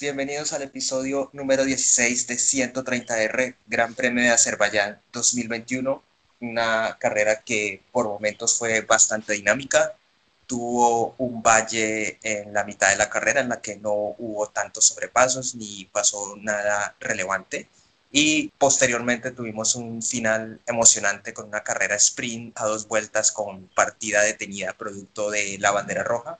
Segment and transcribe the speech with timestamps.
[0.00, 6.00] Bienvenidos al episodio número 16 de 130R Gran Premio de Azerbaiyán 2021,
[6.40, 9.96] una carrera que por momentos fue bastante dinámica,
[10.46, 14.86] tuvo un valle en la mitad de la carrera en la que no hubo tantos
[14.86, 17.68] sobrepasos ni pasó nada relevante.
[18.12, 24.22] Y posteriormente tuvimos un final emocionante con una carrera sprint a dos vueltas con partida
[24.22, 26.38] detenida producto de la bandera roja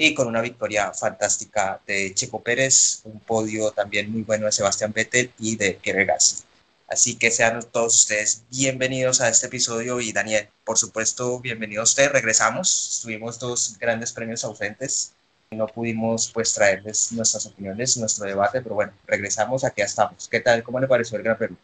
[0.00, 4.92] y con una victoria fantástica de Checo Pérez, un podio también muy bueno de Sebastián
[4.94, 6.44] Vettel y de Pierre Gasly.
[6.86, 11.84] Así que sean todos ustedes bienvenidos a este episodio y Daniel, por supuesto, bienvenido a
[11.84, 12.12] usted.
[12.12, 15.14] Regresamos, tuvimos dos grandes premios ausentes,
[15.50, 20.28] no pudimos pues traerles nuestras opiniones, nuestro debate, pero bueno, regresamos, aquí estamos.
[20.28, 20.62] ¿Qué tal?
[20.62, 21.56] ¿Cómo le pareció el Gran Premio?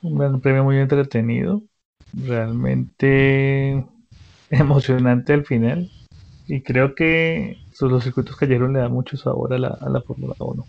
[0.00, 1.62] Un gran premio muy entretenido,
[2.14, 3.84] realmente
[4.48, 5.90] emocionante al final
[6.52, 10.34] y creo que los circuitos callejeros le dan mucho sabor a la, a la Fórmula
[10.38, 10.68] 1.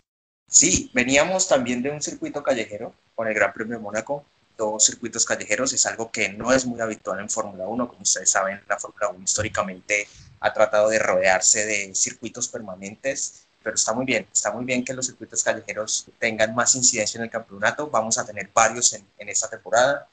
[0.49, 4.23] Sí, veníamos también de un circuito callejero con el Gran Premio de Mónaco.
[4.57, 7.89] Dos circuitos callejeros es algo que no es muy habitual en Fórmula 1.
[7.89, 10.07] Como ustedes saben, la Fórmula 1 históricamente
[10.39, 14.93] ha tratado de rodearse de circuitos permanentes, pero está muy bien, está muy bien que
[14.93, 17.89] los circuitos callejeros tengan más incidencia en el campeonato.
[17.89, 20.07] Vamos a tener varios en, en esta temporada.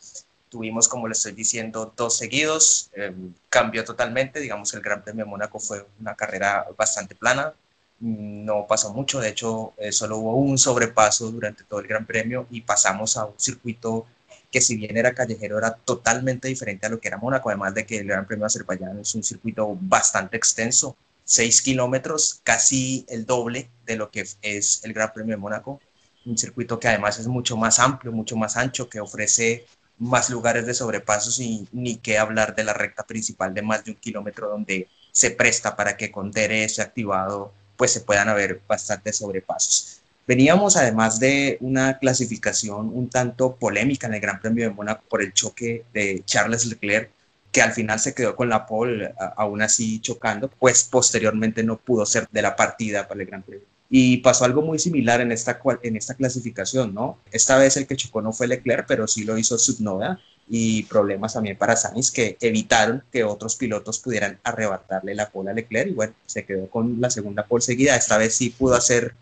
[0.50, 3.14] Tuvimos, como le estoy diciendo, dos seguidos, eh,
[3.48, 7.54] cambió totalmente, digamos, el Gran Premio de Mónaco fue una carrera bastante plana,
[8.00, 12.46] no pasó mucho, de hecho, eh, solo hubo un sobrepaso durante todo el Gran Premio
[12.50, 14.06] y pasamos a un circuito
[14.50, 17.86] que si bien era callejero, era totalmente diferente a lo que era Mónaco, además de
[17.86, 23.24] que el Gran Premio de Azerbaiyán es un circuito bastante extenso, 6 kilómetros, casi el
[23.26, 25.80] doble de lo que es el Gran Premio de Mónaco,
[26.26, 29.66] un circuito que además es mucho más amplio, mucho más ancho, que ofrece
[30.00, 33.92] más lugares de sobrepasos y ni qué hablar de la recta principal de más de
[33.92, 39.18] un kilómetro donde se presta para que con DRS activado pues se puedan haber bastantes
[39.18, 40.00] sobrepasos.
[40.26, 45.22] Veníamos además de una clasificación un tanto polémica en el Gran Premio de Mónaco por
[45.22, 47.10] el choque de Charles Leclerc,
[47.50, 52.06] que al final se quedó con la pole, aún así chocando, pues posteriormente no pudo
[52.06, 53.66] ser de la partida para el Gran Premio.
[53.90, 57.18] Y pasó algo muy similar en esta, en esta clasificación, ¿no?
[57.32, 61.34] Esta vez el que chocó no fue Leclerc, pero sí lo hizo Subnoda y problemas
[61.34, 65.94] también para Sainz que evitaron que otros pilotos pudieran arrebatarle la pole a Leclerc y
[65.94, 67.96] bueno, se quedó con la segunda pole seguida.
[67.96, 69.14] Esta vez sí pudo hacer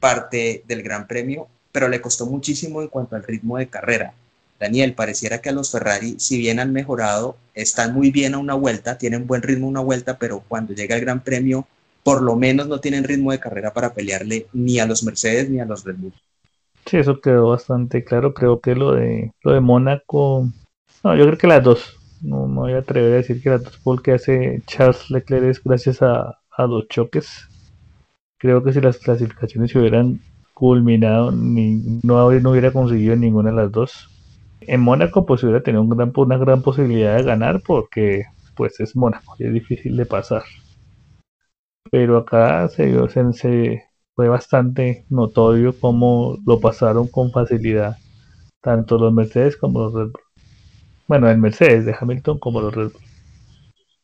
[0.00, 4.14] parte del Gran Premio, pero le costó muchísimo en cuanto al ritmo de carrera.
[4.58, 8.54] Daniel, pareciera que a los Ferrari, si bien han mejorado, están muy bien a una
[8.54, 11.66] vuelta, tienen buen ritmo a una vuelta, pero cuando llega el Gran Premio
[12.04, 15.58] por lo menos no tienen ritmo de carrera para pelearle ni a los Mercedes ni
[15.58, 16.12] a los Red Bull.
[16.86, 18.34] Sí, eso quedó bastante claro.
[18.34, 20.48] Creo que lo de lo de Mónaco,
[21.02, 21.98] no, yo creo que las dos.
[22.20, 25.64] No me voy a atrever a decir que las dos porque hace Charles Leclerc es
[25.64, 27.48] gracias a, a los choques.
[28.38, 30.20] Creo que si las clasificaciones se hubieran
[30.52, 34.10] culminado, ni, no, no hubiera conseguido ninguna de las dos.
[34.60, 39.36] En Mónaco pues hubiera tenido un una gran posibilidad de ganar porque pues es Mónaco
[39.38, 40.42] y es difícil de pasar
[41.90, 42.92] pero acá se,
[43.32, 43.84] se,
[44.14, 47.96] fue bastante notorio cómo lo pasaron con facilidad,
[48.60, 50.22] tanto los Mercedes como los Red Bull.
[51.06, 53.02] Bueno, el Mercedes de Hamilton como los Red Bull.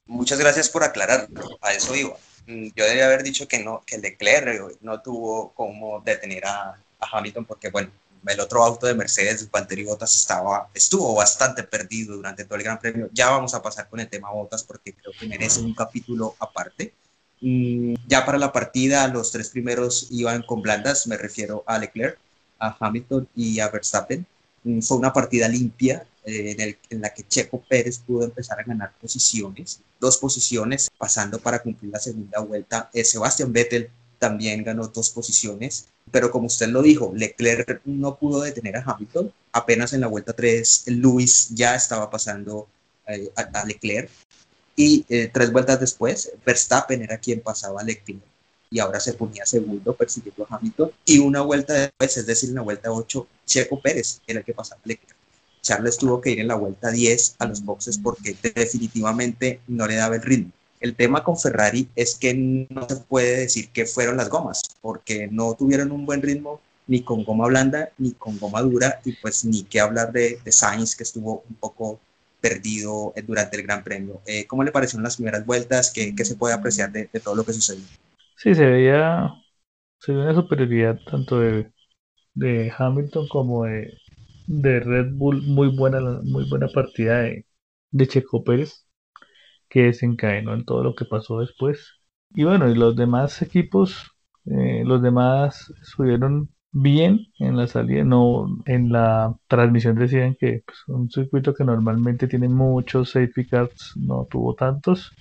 [0.07, 1.29] Muchas gracias por aclarar,
[1.61, 2.17] a eso iba.
[2.47, 6.77] Mm, yo debería haber dicho que no, que Leclerc no tuvo cómo detener a,
[7.13, 7.91] Hamilton porque, bueno,
[8.27, 12.79] el otro auto de Mercedes, Valtteri Bottas, estaba, estuvo bastante perdido durante todo el Gran
[12.79, 13.09] Premio.
[13.13, 16.93] Ya vamos a pasar con el tema Bottas porque creo que merece un capítulo aparte.
[17.41, 22.19] Y ya para la partida, los tres primeros iban con blandas, me refiero a Leclerc,
[22.59, 24.27] a Hamilton y a Verstappen.
[24.65, 28.93] Mm, fue una partida limpia eh, en, la que Checo Pérez pudo empezar a ganar
[29.01, 32.91] posiciones, dos posiciones, pasando para cumplir la segunda vuelta.
[32.93, 38.43] Eh, Sebastian Vettel también ganó dos posiciones, pero como usted lo dijo, Leclerc no pudo
[38.43, 39.33] detener a Hamilton.
[39.53, 42.69] Apenas en la vuelta 3, Luis ya estaba pasando
[43.07, 44.11] eh, a, Leclerc
[44.81, 48.23] y eh, tres vueltas después, Verstappen era quien pasaba a Leclerc
[48.71, 50.91] y ahora se ponía segundo persiguiendo a Hamilton.
[51.05, 54.55] Y una vuelta después, es decir, en la vuelta 8, Checo Pérez era el que
[54.55, 55.17] pasaba a Leclerc.
[55.61, 59.97] Charles tuvo que ir en la vuelta 10 a los boxes porque definitivamente no le
[59.97, 60.51] daba el ritmo.
[60.81, 65.29] El tema con Ferrari es que no se puede decir que fueron las gomas, porque
[65.31, 69.45] no tuvieron un buen ritmo ni con goma blanda ni con goma dura, y pues
[69.45, 72.01] ni qué hablar de, de Sainz, que estuvo un poco
[72.41, 74.23] perdido eh, durante el Gran Premio.
[74.27, 75.93] Eh, ¿Cómo le parecieron las primeras vueltas?
[75.93, 77.85] ¿Qué, se puede apreciar de, de, todo lo que sucedió?
[78.37, 79.31] Sí, se veía,
[79.99, 81.71] se veía una superioridad tanto de,
[82.35, 83.93] de Hamilton como de,
[84.47, 85.43] de, Red Bull.
[85.43, 87.47] Muy buena, muy buena partida de,
[87.91, 88.87] de Checo Pérez,
[89.69, 91.81] que desencadenó en todo lo que pasó después.
[92.35, 94.11] Y bueno, y los demás equipos,
[94.47, 100.79] Eh, los demás subieron bien en la salida, no en la transmisión decían que pues,
[100.89, 105.13] un circuito que normalmente tiene muchos safety cars no tuvo tantos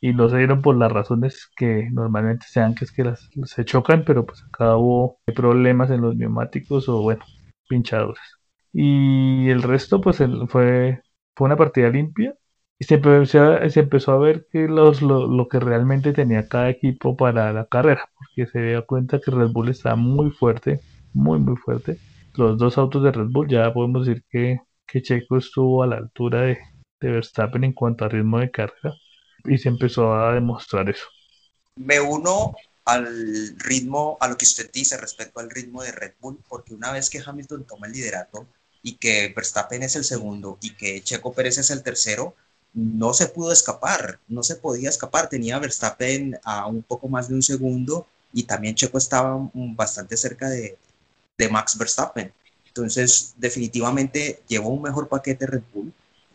[0.00, 3.64] y no se dieron por las razones que normalmente sean que es que las, se
[3.64, 7.24] chocan, pero pues acá hubo problemas en los neumáticos o bueno,
[7.68, 8.22] pinchadores.
[8.72, 11.02] Y el resto pues fue,
[11.36, 12.34] fue una partida limpia
[12.82, 17.16] y se empezó, se empezó a ver que los, lo, que realmente tenía cada equipo
[17.16, 20.80] para la carrera, porque se dio cuenta que Red Bull estaba muy fuerte,
[21.12, 22.00] muy muy fuerte.
[22.34, 25.98] Los dos autos de Red Bull ya podemos decir que, que Checo estuvo a la
[25.98, 26.58] altura de,
[27.00, 28.96] de Verstappen en cuanto a ritmo de carrera
[29.44, 31.06] y se empezó a demostrar eso.
[31.76, 32.52] Me uno
[32.84, 36.90] al ritmo, a lo que usted dice respecto al ritmo de Red Bull, porque una
[36.90, 38.48] vez que Hamilton toma el liderato
[38.82, 42.34] y que Verstappen es el segundo y que Checo Pérez es el tercero,
[42.74, 45.28] no se pudo escapar, no se podía escapar.
[45.28, 50.48] Tenía Verstappen a un poco más de un segundo y también Checo estaba bastante cerca
[50.48, 50.78] de,
[51.38, 52.32] de Max Verstappen.
[52.66, 55.92] Entonces, definitivamente llevó un mejor paquete Red Bull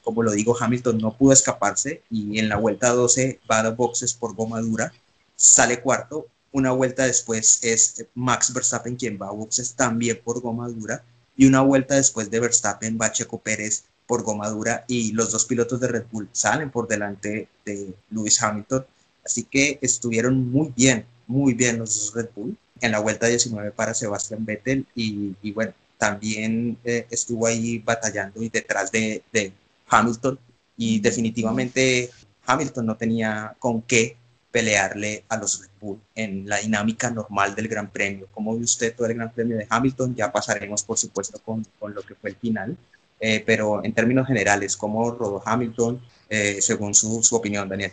[0.08, 4.14] como lo digo, Hamilton no pudo escaparse y en la vuelta 12 va a boxes
[4.14, 4.94] por goma dura,
[5.36, 6.28] sale cuarto.
[6.54, 11.04] Una vuelta después es Max Verstappen quien va a boxes también por goma dura
[11.36, 15.46] y una vuelta después de Verstappen va Checo Pérez por goma dura y los dos
[15.46, 18.86] pilotos de Red Bull salen por delante de Lewis Hamilton.
[19.24, 23.72] Así que estuvieron muy bien, muy bien los dos Red Bull en la vuelta 19
[23.72, 29.52] para Sebastián Vettel y, bueno, también eh, estuvo ahí batallando y detrás de, de
[29.90, 30.40] Hamilton
[30.78, 32.12] y definitivamente
[32.46, 34.16] Hamilton no tenía con qué
[34.52, 38.28] pelearle a los Red Bull en la dinámica normal del Gran Premio.
[38.32, 40.16] Como ve usted todo el Gran Premio de Hamilton?
[40.16, 42.78] Ya pasaremos, por supuesto, con, con lo que fue el final.
[43.20, 46.00] Eh, pero en términos generales, ¿cómo rodó Hamilton
[46.30, 47.92] eh, según su, opinión, Daniel?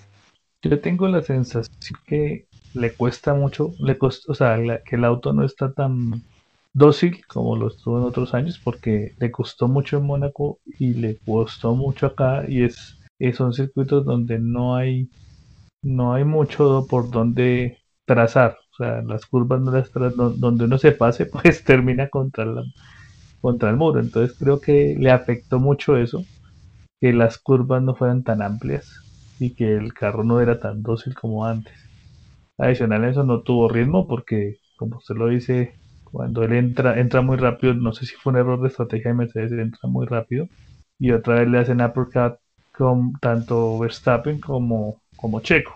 [0.62, 5.44] Yo tengo la sensación que le cuesta mucho, le o sea, que el auto no
[5.44, 6.23] está tan
[6.75, 11.17] dócil como lo estuvo en otros años porque le costó mucho en Mónaco y le
[11.25, 12.99] costó mucho acá y es,
[13.35, 15.09] son circuitos donde no hay
[15.82, 20.93] no hay mucho por donde trazar o sea las curvas no las donde uno se
[20.93, 22.65] pase pues termina contra la,
[23.44, 26.25] contra el muro entonces creo que le afectó mucho eso
[27.00, 28.88] que las curvas no fueran tan amplias
[29.38, 31.75] y que el carro no era tan dócil como antes
[32.56, 35.75] adicional a eso no tuvo ritmo porque como usted lo dice
[36.14, 39.17] cuando él entra, entra muy rápido, no sé si fue un error de estrategia de
[39.17, 40.46] Mercedes, entra muy rápido.
[40.96, 42.38] Y otra vez le hacen uppercut
[42.73, 45.74] con tanto Verstappen como, como Checo.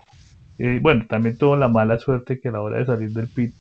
[0.57, 3.53] Y bueno, también tuvo la mala suerte que a la hora de salir del pit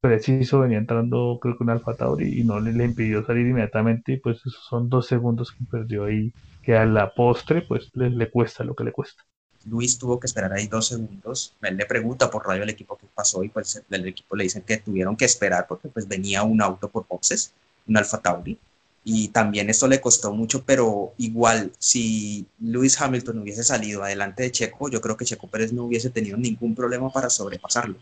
[0.00, 4.16] preciso venía entrando creo que un Alfa Tauri y no le, impidió salir inmediatamente y
[4.18, 8.30] pues esos son dos segundos que perdió ahí que a la postre pues le, le
[8.30, 9.24] cuesta lo que le cuesta.
[9.66, 11.54] Luis tuvo que esperar ahí dos segundos.
[11.62, 14.62] Él le pregunta por radio al equipo qué pasó y pues el equipo le dicen
[14.62, 17.52] que tuvieron que esperar porque pues venía un auto por boxes,
[17.86, 18.58] un Alfa Tauri.
[19.04, 24.50] Y también esto le costó mucho, pero igual si Lewis Hamilton hubiese salido adelante de
[24.50, 27.96] Checo, yo creo que Checo Pérez no hubiese tenido ningún problema para sobrepasarlo,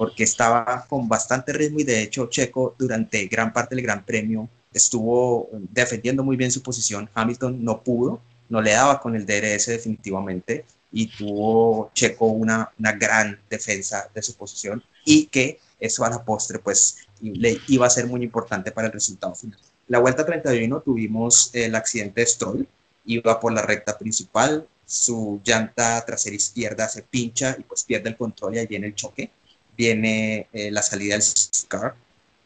[0.00, 4.48] porque estaba con bastante ritmo y de hecho Checo durante gran parte del Gran Premio
[4.72, 7.10] estuvo defendiendo muy bien su posición.
[7.12, 12.92] Hamilton no pudo, no le daba con el DRS definitivamente y tuvo Checo una, una
[12.92, 17.90] gran defensa de su posición y que eso a la postre pues le iba a
[17.90, 19.58] ser muy importante para el resultado final.
[19.86, 22.66] La vuelta 31 tuvimos el accidente de Stroll,
[23.04, 28.16] iba por la recta principal, su llanta trasera izquierda se pincha y pues pierde el
[28.16, 29.30] control y ahí viene el choque,
[29.80, 31.24] viene eh, la salida del
[31.68, 31.94] car,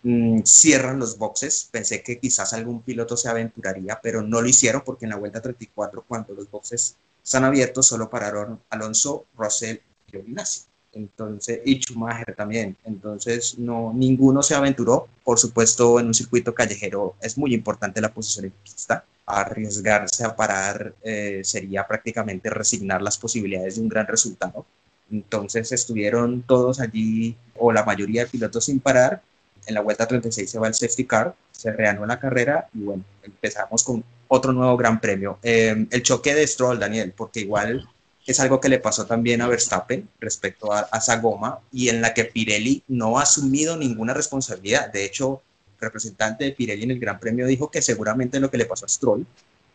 [0.04, 4.82] mm, cierran los boxes, pensé que quizás algún piloto se aventuraría, pero no lo hicieron
[4.86, 10.10] porque en la vuelta 34 cuando los boxes están abiertos, solo pararon Alonso, Russell y
[10.12, 10.62] Giovinazzi.
[10.92, 12.76] Entonces, y Schumacher también.
[12.84, 15.08] Entonces, no, ninguno se aventuró.
[15.24, 19.04] Por supuesto, en un circuito callejero es muy importante la posición en pista.
[19.26, 24.64] Arriesgarse a parar eh, sería prácticamente resignar las posibilidades de un gran resultado.
[25.10, 29.22] Entonces, estuvieron todos allí, o la mayoría de pilotos sin parar.
[29.66, 33.04] En la vuelta 36 se va el safety car, se reanudó la carrera y bueno,
[33.22, 35.38] empezamos con otro nuevo gran premio.
[35.42, 37.88] Em, el choque de Stroll, Daniel, porque igual
[38.26, 42.02] es algo que le pasó también a Verstappen respecto a, a esa goma y en
[42.02, 44.90] la que Pirelli no ha asumido ninguna responsabilidad.
[44.92, 45.42] De hecho,
[45.74, 48.86] el representante de Pirelli en el Gran Premio dijo que seguramente lo que le pasó
[48.86, 49.26] a Stroll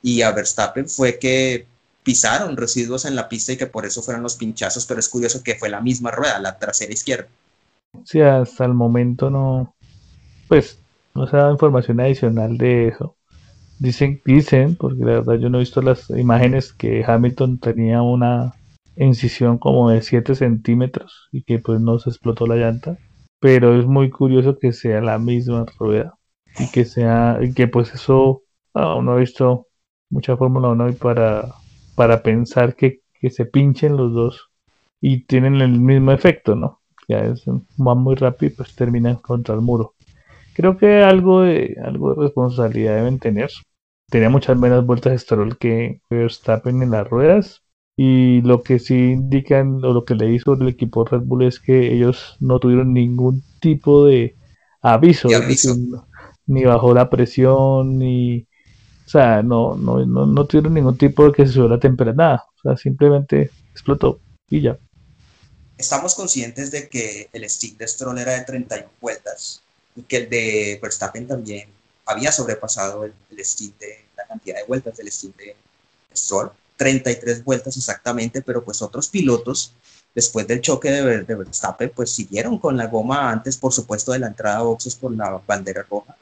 [0.01, 1.65] y a Verstappen fue que
[2.03, 5.43] pisaron residuos en la pista y que por eso fueron los pinchazos, pero es curioso
[5.43, 7.27] que fue la misma rueda, la trasera izquierda.
[8.05, 9.75] Sí, hasta el momento no,
[10.47, 10.79] pues
[11.15, 13.15] no se ha dado información adicional de eso.
[13.79, 18.53] Dicen, dicen, porque la verdad yo no he visto las imágenes que Hamilton tenía una
[18.97, 22.97] incisión como de 7 centímetros y que pues no se explotó la llanta.
[23.39, 26.15] pero es muy curioso que sea la misma rueda
[26.57, 29.67] y que sea, y que pues eso, ah, uno ha visto
[30.09, 31.53] mucha Fórmula 1 y para,
[31.99, 34.49] para pensar que, que se pinchen los dos
[35.01, 36.79] y tienen el mismo efecto, ¿no?
[37.09, 37.43] Ya es,
[37.75, 39.95] van muy rápido y pues terminan contra el muro.
[40.53, 43.49] Creo que algo de, algo de responsabilidad deben tener.
[44.09, 47.63] Tenía muchas menos vueltas de Stroll que Verstappen en las ruedas.
[47.97, 51.59] Y lo que sí indican, o lo que leí sobre el equipo Red Bull es
[51.59, 54.37] que ellos no tuvieron ningún tipo de
[54.81, 55.27] aviso,
[56.47, 58.47] ni bajo la presión, ni.
[59.09, 62.45] O sea, no, no, no, no tuvieron ningún tipo de que se subió la temperatura,
[62.59, 64.77] O sea, simplemente explotó y ya.
[65.79, 69.63] Estamos conscientes de que el stick de Stroll era de 31 vueltas
[69.95, 71.69] y que el de Verstappen también
[72.05, 73.37] había sobrepasado el, el
[73.79, 75.55] de la cantidad de vueltas del stick de
[76.15, 79.73] Stroll, 33 vueltas exactamente, pero pues otros pilotos
[80.13, 84.19] después del choque de, de, Verstappen pues siguieron con la goma antes por supuesto de
[84.19, 86.15] la entrada a boxes por la bandera roja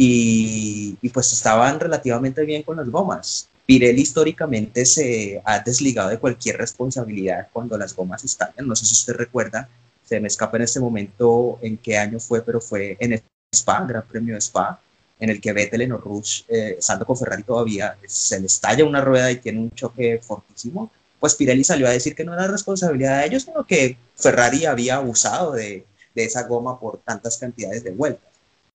[0.00, 3.48] y, pues estaban relativamente bien con las gomas.
[3.66, 8.68] Pirelli históricamente se ha desligado de cualquier responsabilidad cuando las gomas estallan.
[8.68, 9.68] No sé si usted recuerda
[10.08, 13.20] se me escapa en este momento en qué año fue, pero fue en
[13.52, 14.80] Spa, Gran Premio de Spa,
[15.20, 19.02] en el que Vettel en Rush, eh, estando con Ferrari todavía, se le estalla una
[19.02, 20.90] rueda y tiene un choque fortísimo,
[21.20, 24.96] pues Pirelli salió a decir que no era responsabilidad de ellos, sino que Ferrari había
[24.96, 28.27] abusado de, de esa goma por tantas cantidades de vueltas.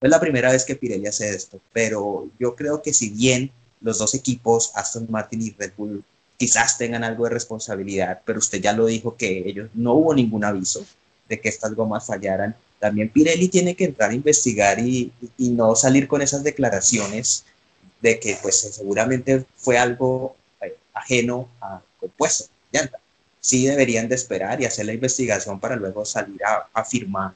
[0.03, 3.99] Es la primera vez que Pirelli hace esto, pero yo creo que si bien los
[3.99, 6.03] dos equipos, Aston Martin y Red Bull,
[6.35, 10.43] quizás tengan algo de responsabilidad, pero usted ya lo dijo que ellos no hubo ningún
[10.43, 10.85] aviso,
[11.29, 12.53] de que estas gomas fallaran.
[12.79, 17.45] También Pirelli tiene que entrar a investigar y, no salir con esas declaraciones
[18.01, 22.99] de que pues seguramente fue algo eh, ajeno a compuesto, llanta.
[23.39, 27.31] Sí deberían de esperar y hacer la investigación para luego salir a, afirmar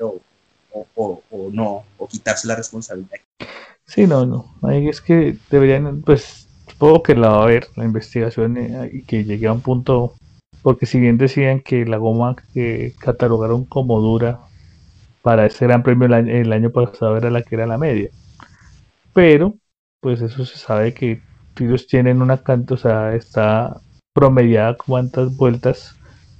[0.95, 3.19] o, no, o quitarse la responsabilidad.
[3.85, 4.55] Sí, no, no.
[4.63, 9.03] Ahí es que deberían, pues, supongo que la va a ver la investigación eh, y
[9.03, 10.13] que llegue a un punto
[10.61, 14.39] porque si bien decían que la goma que catalogaron como dura
[15.21, 18.09] para ese gran premio el año, pasado era la que era la media.
[19.13, 19.55] Pero,
[20.01, 21.21] pues eso se sabe que
[21.59, 23.79] ellos tienen una cantidad, o sea, está
[24.13, 25.96] promediada cuántas vueltas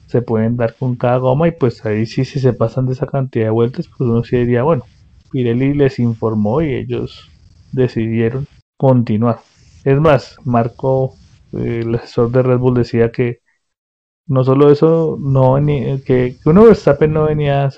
[0.08, 3.08] se pueden dar con cada goma y pues ahí sí si se pasan de esa
[3.08, 4.84] cantidad de vueltas pues uno sí diría bueno
[5.32, 7.30] Pirelli les informó y ellos
[7.72, 8.48] decidieron
[8.78, 9.40] continuar
[9.84, 11.16] es más Marco
[11.54, 13.42] el asesor de Red Bull decía que
[14.28, 17.70] no solo eso, no venía, que, que uno Verstappen no venía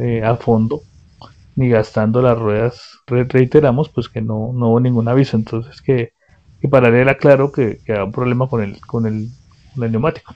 [0.00, 0.80] eh, a, fondo
[1.56, 6.12] ni gastando las ruedas, reiteramos pues que no, no hubo ningún aviso, entonces que,
[6.70, 9.28] para él era claro que, que había un problema con el, con el,
[9.76, 10.34] neumático.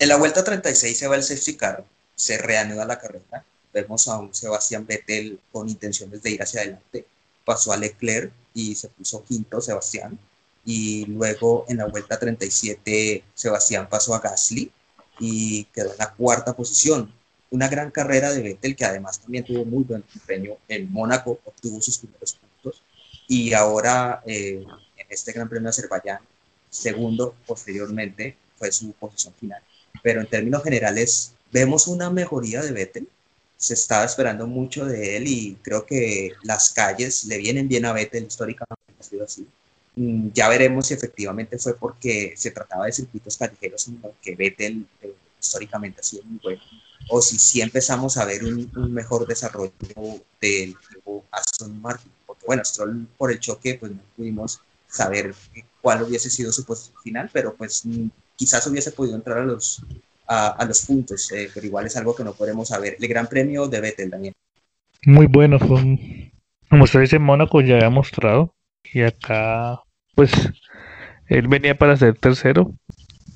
[0.00, 4.18] En la vuelta 36 se va el safety car, se reanuda la carrera, vemos a
[4.18, 7.04] un Sebastián Vettel con intenciones de ir hacia adelante,
[7.44, 10.16] pasó a Leclerc y se puso quinto Sebastián,
[10.64, 14.70] y luego en la vuelta 37 Sebastián pasó a Gasly
[15.18, 17.12] y quedó en la cuarta posición.
[17.50, 21.80] Una gran carrera de Vettel que además también tuvo muy buen desempeño en Mónaco, obtuvo
[21.82, 22.82] sus primeros puntos
[23.26, 24.64] y ahora eh,
[24.96, 26.20] en este Gran Premio de Azerbaiyán,
[26.70, 29.62] segundo posteriormente fue su posición final.
[30.02, 33.08] Pero en términos generales vemos una mejoría de Vettel,
[33.56, 37.92] se estaba esperando mucho de él y creo que las calles le vienen bien a
[37.92, 39.46] Vettel históricamente, ha sido así.
[39.96, 44.36] Mm, ya veremos si efectivamente fue porque se trataba de circuitos callejeros en los que
[44.36, 46.62] Vettel eh, históricamente ha sido muy bueno,
[47.10, 49.72] o si sí empezamos a ver un, mejor desarrollo
[50.40, 50.76] del
[51.32, 55.34] Aston Martin, porque bueno, Stroll por el choque pues no pudimos saber
[55.80, 59.84] cuál hubiese sido su posición final, pero pues mm, quizás hubiese podido entrar a los,
[60.28, 62.96] a, los puntos, eh, pero igual es algo que no podemos saber.
[63.00, 64.32] El Gran Premio de Vettel también.
[65.04, 66.32] Muy bueno, fue
[66.70, 68.54] como ustedes en Mónaco ya había mostrado,
[68.92, 69.80] y acá
[70.14, 70.30] pues
[71.26, 72.74] él venía para ser tercero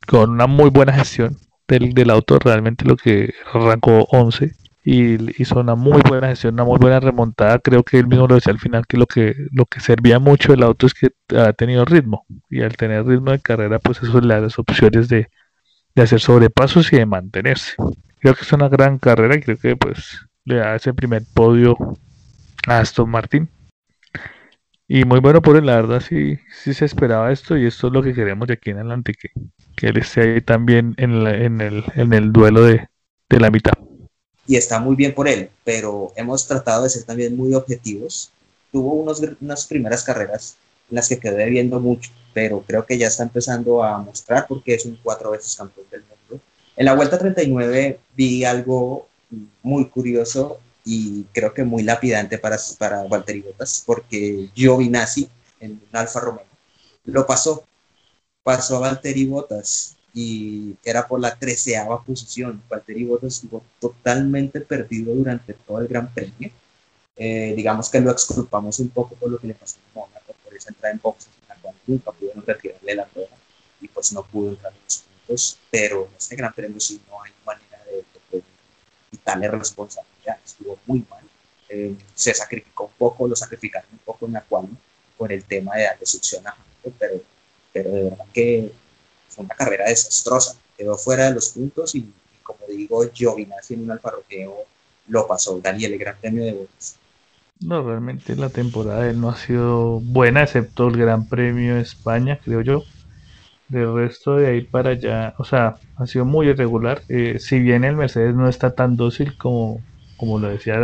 [0.06, 4.52] con una muy buena gestión del, del auto, realmente lo que arrancó 11
[4.84, 7.58] y hizo una muy buena gestión, una muy buena remontada.
[7.60, 10.52] Creo que él mismo lo decía al final que lo que lo que servía mucho
[10.52, 14.20] del auto es que ha tenido ritmo y al tener ritmo de carrera, pues eso
[14.20, 15.28] le da las opciones de,
[15.94, 17.74] de hacer sobrepasos y de mantenerse.
[18.20, 21.76] Creo que es una gran carrera y creo que pues le da ese primer podio
[22.66, 23.48] a Aston Martin
[24.94, 27.92] y muy bueno por él, la verdad sí, sí se esperaba esto y esto es
[27.94, 29.30] lo que queremos de aquí en adelante, que,
[29.74, 32.88] que él esté ahí también en, en, el, en el duelo de,
[33.30, 33.72] de la mitad.
[34.46, 38.32] Y está muy bien por él, pero hemos tratado de ser también muy objetivos.
[38.72, 40.56] Tuvo unos, unas primeras carreras
[40.90, 44.74] en las que quedé viendo mucho, pero creo que ya está empezando a mostrar porque
[44.74, 46.44] es un cuatro veces campeón del mundo.
[46.76, 49.06] En la vuelta 39 vi algo
[49.62, 55.28] muy curioso y creo que muy lapidante para, para Valtteri Bottas, porque Giovinazzi
[55.60, 56.44] en Alfa Romeo
[57.04, 57.64] lo pasó,
[58.42, 62.62] pasó a Valtteri Bottas y era por la treceava posición.
[62.68, 66.50] Valtteri Bottas estuvo totalmente perdido durante todo el Gran Premio.
[67.16, 70.54] Eh, digamos que lo exculpamos un poco por lo que le pasó a Mónaco, por
[70.54, 73.36] esa entrada en boxes en la cual nunca pudieron retirarle la rueda
[73.80, 77.22] y pues no pudo entrar en los puntos, pero en este Gran Premio sí no
[77.22, 78.04] hay manera de,
[78.38, 78.42] de
[79.10, 81.22] quitarle responsabilidad, estuvo muy mal.
[81.68, 84.68] Eh, se sacrificó un poco, lo sacrificaron un poco en la cual
[85.16, 87.22] por el tema de darle succión a Hamilton, pero,
[87.72, 88.72] pero de verdad que
[89.32, 90.56] fue una carrera desastrosa.
[90.76, 92.10] Quedó fuera de los puntos y,
[92.42, 94.12] como digo, Giovinazzi en un Alfa
[95.08, 95.60] lo pasó.
[95.60, 96.96] Daniel, el Gran Premio de Botas.
[97.60, 101.82] No, realmente la temporada de él no ha sido buena, excepto el Gran Premio de
[101.82, 102.82] España, creo yo.
[103.68, 107.02] Del resto de ahí para allá, o sea, ha sido muy irregular.
[107.08, 109.80] Eh, si bien el Mercedes no está tan dócil como,
[110.16, 110.74] como lo decía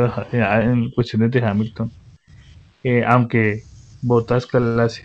[0.62, 1.90] en cuestiones de Hamilton,
[2.84, 3.64] eh, aunque
[4.00, 4.46] Bottas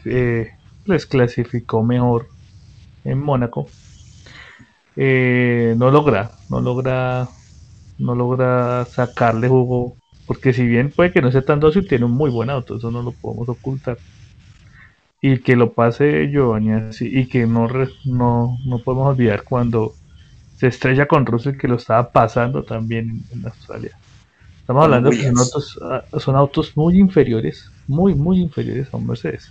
[0.06, 0.52] eh,
[0.86, 2.28] les clasificó mejor
[3.04, 3.68] en Mónaco,
[4.96, 7.28] no logra, no logra,
[7.98, 9.96] no logra sacarle jugo,
[10.28, 12.92] porque si bien puede que no sea tan dócil, tiene un muy buen auto, eso
[12.92, 13.98] no lo podemos ocultar
[15.26, 17.70] y que lo pase Giovanni y que no,
[18.04, 19.94] no, no podemos olvidar cuando
[20.58, 23.98] se estrella con Russell que lo estaba pasando también en Australia.
[24.60, 28.98] Estamos hablando de que son autos, ah, son autos muy inferiores, muy, muy inferiores a
[28.98, 29.50] un Mercedes.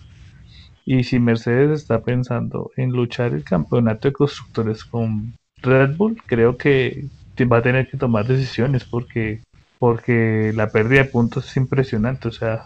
[0.85, 6.57] Y si Mercedes está pensando en luchar el campeonato de constructores con Red Bull, creo
[6.57, 7.07] que
[7.45, 9.41] va a tener que tomar decisiones porque,
[9.79, 12.29] porque la pérdida de puntos es impresionante.
[12.29, 12.65] O sea,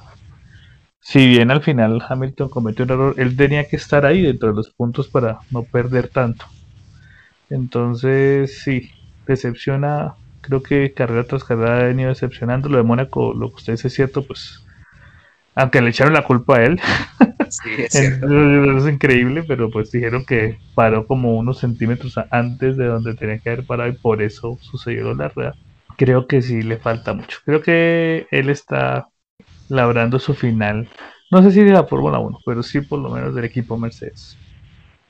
[1.01, 4.55] si bien al final Hamilton cometió un error, él tenía que estar ahí dentro de
[4.55, 6.47] los puntos para no perder tanto.
[7.51, 8.91] Entonces, sí,
[9.27, 10.15] decepciona.
[10.41, 12.69] Creo que carrera tras carrera ha venido decepcionando.
[12.69, 14.65] Lo de Mónaco, lo que usted dice es cierto, pues.
[15.55, 16.81] Aunque le echaron la culpa a él.
[17.51, 18.79] Sí, es, cierto.
[18.79, 23.51] es increíble, pero pues dijeron que paró como unos centímetros antes de donde tenía que
[23.51, 25.55] haber parado y por eso sucedió la rueda.
[25.97, 27.39] Creo que sí le falta mucho.
[27.45, 29.09] Creo que él está
[29.69, 30.89] labrando su final.
[31.31, 34.37] No sé si de la Fórmula 1, pero sí por lo menos del equipo Mercedes.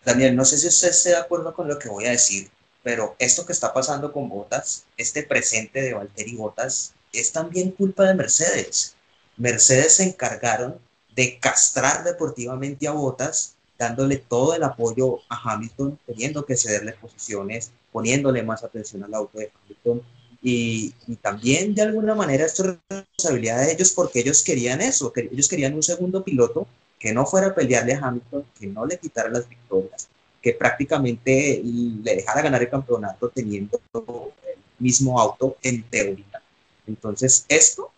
[0.05, 2.49] Daniel, no sé si usted esté de acuerdo con lo que voy a decir,
[2.83, 8.05] pero esto que está pasando con Botas, este presente de Valtteri Botas, es también culpa
[8.05, 8.95] de Mercedes.
[9.37, 10.79] Mercedes se encargaron
[11.17, 17.73] de castrar deportivamente a Botas, dándole todo el apoyo a Hamilton, teniendo que cederle posiciones,
[17.91, 20.03] poniéndole más atención al auto de Hamilton,
[20.43, 25.29] y, también de alguna manera esto es responsabilidad de ellos porque ellos querían eso, que
[25.33, 28.99] ellos querían un segundo piloto que no fuera a pelearle a Hamilton, que no le
[28.99, 30.09] quitara las victorias,
[30.41, 36.43] que prácticamente le dejara ganar el campeonato teniendo el mismo auto en teoría.
[36.87, 37.91] Entonces, esto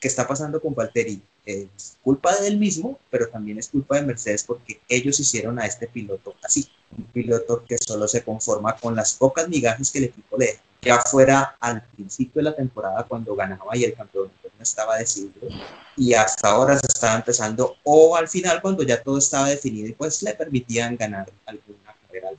[0.00, 4.02] que está pasando con Valtteri es culpa de él mismo, pero también es culpa de
[4.02, 8.96] Mercedes porque ellos hicieron a este piloto así, un piloto que solo se conforma con
[8.96, 13.04] las pocas migajas que el equipo le deja, ya fuera al principio de la temporada
[13.04, 15.48] cuando ganaba y el campeonato no estaba decidido,
[15.96, 19.92] y hasta ahora se estaba empezando, o al final cuando ya todo estaba definido y
[19.92, 22.30] pues le permitían ganar alguna carrera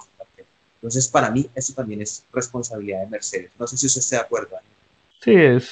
[0.75, 3.51] Entonces, para mí, eso también es responsabilidad de Mercedes.
[3.57, 4.57] No sé si usted está de acuerdo.
[5.21, 5.69] Sí, es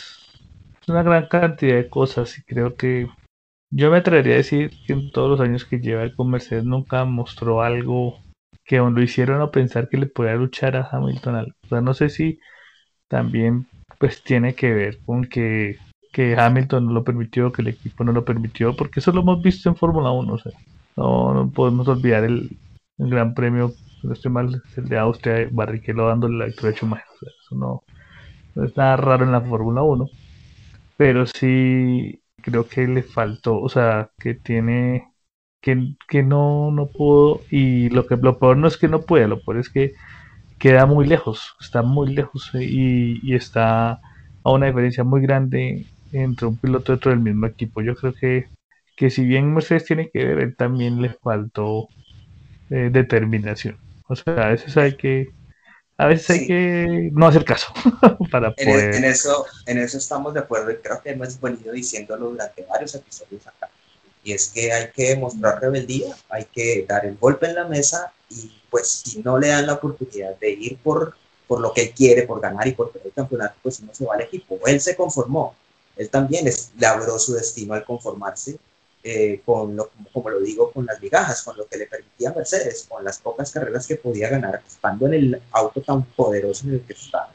[0.87, 3.07] una gran cantidad de cosas y creo que
[3.77, 7.03] yo me atrevería a decir que en todos los años que lleva con Mercedes nunca
[7.03, 8.17] mostró algo
[8.63, 11.53] que lo hicieron a pensar que le podía luchar a Hamilton.
[11.61, 12.39] O sea, no sé si
[13.09, 13.67] también
[13.99, 15.77] pues tiene que ver con que,
[16.13, 19.43] que Hamilton no lo permitió, que el equipo no lo permitió, porque eso lo hemos
[19.43, 20.33] visto en Fórmula 1.
[20.33, 20.53] O sea,
[20.95, 22.57] no, podemos olvidar el,
[22.97, 27.05] gran premio, no estoy mal, el de Austria, Barrichello dándole la victoria a Schumacher.
[27.23, 27.83] Eso no,
[28.55, 30.09] no es nada raro en la Fórmula 1.
[30.95, 35.09] Pero sí creo que le faltó, o sea, que tiene,
[35.61, 39.27] que, que no, no pudo, y lo que lo peor no es que no pueda,
[39.27, 39.95] lo peor es que
[40.59, 43.99] queda muy lejos, está muy lejos eh, y, está
[44.43, 47.81] a una diferencia muy grande entre un piloto y otro del mismo equipo.
[47.81, 48.47] Yo creo que,
[48.95, 51.89] que si bien Mercedes tiene que ver, él también le faltó
[52.69, 53.77] eh, determinación.
[54.07, 55.31] O sea, a veces hay que
[55.97, 57.67] a veces hay que no hacer caso
[58.31, 58.95] para e, poder...
[58.95, 62.93] En, eso, en eso estamos de acuerdo y creo que hemos venido diciéndolo durante varios
[62.95, 63.69] episodios acá.
[64.23, 68.11] Y es que hay que mostrar rebeldía, hay que dar el golpe en la mesa
[68.29, 71.15] y pues si no le dan la oportunidad de ir por,
[71.47, 74.05] por lo que él quiere, por ganar y por perder el campeonato, pues no se
[74.05, 74.59] va al equipo.
[74.65, 75.55] Él se conformó,
[75.95, 78.57] él también es, labró su destino al conformarse
[79.07, 82.87] eh, con lo, como lo digo, con las migajas, con lo que le permitía Mercedes,
[82.89, 86.81] con las pocas carreras que podía ganar, estando en el auto tan poderoso en el
[86.81, 87.31] que estaba.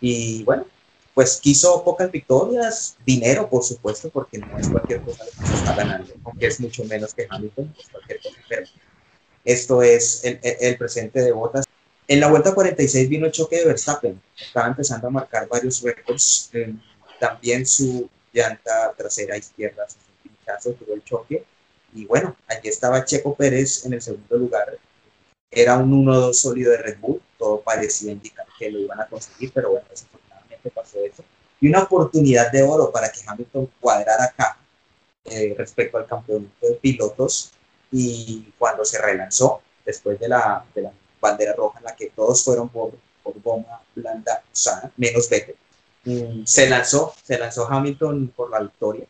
[0.00, 0.66] Y bueno,
[1.12, 5.74] pues quiso pocas victorias, dinero, por supuesto, porque no es cualquier cosa que se está
[5.74, 8.66] ganando, aunque es mucho menos que Hamilton, es cualquier cosa, pero
[9.44, 11.64] esto es el, el, presente de Botas.
[12.06, 16.50] En la vuelta 46 vino el choque de Verstappen, estaba empezando a marcar varios récords,
[16.52, 16.72] eh,
[17.18, 19.88] también su llanta trasera izquierda,
[20.50, 21.44] pinchazo, tuvo el choque,
[21.94, 24.78] y bueno, allí estaba Checo Pérez en el segundo lugar,
[25.50, 29.50] era un 1-2 sólido de Red Bull, todo parecía indicar que lo iban a conseguir,
[29.52, 31.24] pero bueno, desafortunadamente pasó eso.
[31.60, 34.58] Y una oportunidad de oro para que Hamilton cuadrara acá
[35.24, 37.52] eh, respecto al campeonato de pilotos.
[37.92, 42.44] Y cuando se relanzó, después de la, de la bandera roja en la que todos
[42.44, 44.42] fueron por, por bomba blanda
[44.96, 45.56] menos Vettel,
[46.04, 49.06] mm, se lanzó, se lanzó Hamilton por la victoria.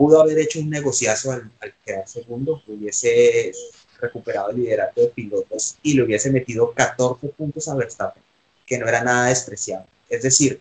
[0.00, 3.52] Pudo haber hecho un negociazo al, al quedar segundo, hubiese
[4.00, 8.22] recuperado el liderato de pilotos y le hubiese metido 14 puntos a Verstappen,
[8.64, 9.86] que no era nada despreciable.
[10.08, 10.58] Es decir,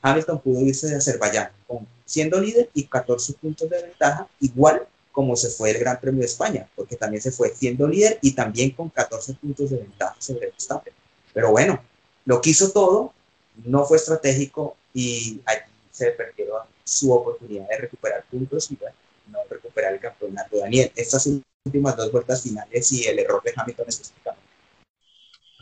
[0.00, 5.36] Hamilton pudo irse de Azerbaiyán con, siendo líder y 14 puntos de ventaja, igual como
[5.36, 8.70] se fue el Gran Premio de España, porque también se fue siendo líder y también
[8.70, 10.94] con 14 puntos de ventaja sobre Verstappen.
[11.34, 11.84] Pero bueno,
[12.24, 13.12] lo quiso todo,
[13.66, 16.56] no fue estratégico y allí se perdió
[16.88, 18.78] su oportunidad de recuperar puntos y
[19.30, 20.58] no recuperar el campeonato.
[20.58, 21.28] Daniel, estas
[21.64, 24.42] últimas dos vueltas finales y el error de Hamilton específicamente.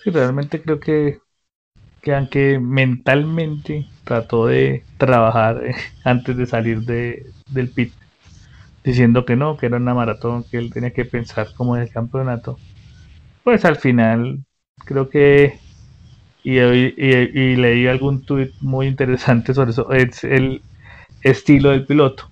[0.03, 1.19] Sí, realmente creo que,
[2.01, 7.93] que aunque mentalmente trató de trabajar eh, antes de salir de, del pit,
[8.85, 11.91] diciendo que no, que era una maratón, que él tenía que pensar como en el
[11.91, 12.57] campeonato,
[13.43, 14.45] pues al final
[14.85, 15.59] creo que
[16.45, 20.63] y, y, y, leí algún tuit muy interesante sobre eso, es el
[21.31, 22.31] estilo del piloto.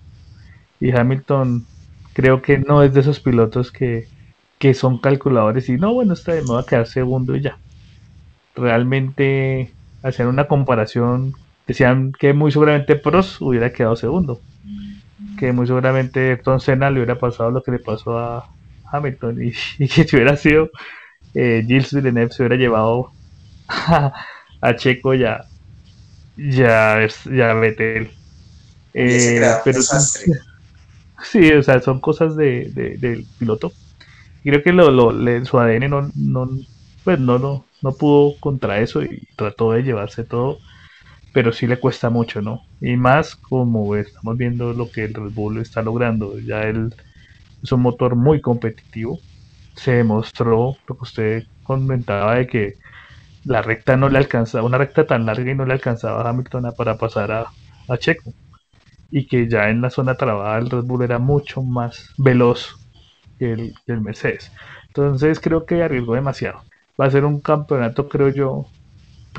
[0.80, 1.66] Y Hamilton
[2.12, 4.06] creo que no es de esos pilotos que,
[4.72, 7.58] son calculadores y no, bueno, está de moda a quedar segundo y ya.
[8.56, 9.70] Realmente
[10.02, 11.34] hacer una comparación,
[11.66, 14.40] decían que muy seguramente Prost hubiera quedado segundo,
[15.38, 18.48] que muy seguramente Ayrton Senna le hubiera pasado lo que le pasó a
[18.90, 19.52] Hamilton y,
[19.88, 20.70] que si hubiera sido
[21.34, 23.12] eh, Gilles Villeneuve se hubiera llevado
[24.60, 25.44] a, Checo ya
[26.36, 28.10] ya ya Vettel
[28.94, 29.80] eh, pero
[31.24, 33.72] Sí, o sea, son cosas de, del piloto.
[34.42, 36.50] creo que lo, lo, su ADN no, no,
[37.04, 40.58] pues no, no, no pudo contra eso y trató de llevarse todo,
[41.32, 42.62] pero sí le cuesta mucho, ¿no?
[42.80, 46.94] Y más como estamos viendo lo que el Red Bull está logrando, ya él
[47.62, 49.20] es un motor muy competitivo,
[49.76, 52.74] se demostró lo que usted comentaba de que
[53.44, 56.72] la recta no le alcanzaba, una recta tan larga y no le alcanzaba a Hamilton
[56.76, 57.46] para pasar a,
[57.88, 58.34] a Checo
[59.16, 62.74] y que ya en la zona trabada el Red Bull era mucho más veloz
[63.38, 64.50] que el, Mercedes.
[64.88, 66.64] Entonces creo que arriesgó demasiado.
[67.00, 68.66] Va a ser un campeonato, creo yo,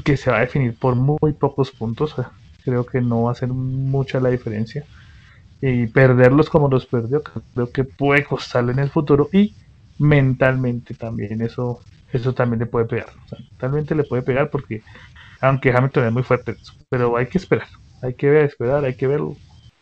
[0.06, 2.16] que se va a definir por muy pocos puntos.
[2.64, 4.86] Creo que no va a ser mucha la diferencia.
[5.60, 9.28] Y perderlos como los perdió, creo que puede costarle en el futuro.
[9.34, 9.56] Y
[10.00, 11.82] mentalmente también eso,
[12.14, 13.10] eso también le puede pegar.
[13.30, 14.84] mentalmente le puede pegar porque,
[15.42, 16.56] aunque Hamilton es muy fuerte,
[16.88, 17.68] pero hay que esperar.
[18.02, 19.36] Hay que esperar, hay que verlo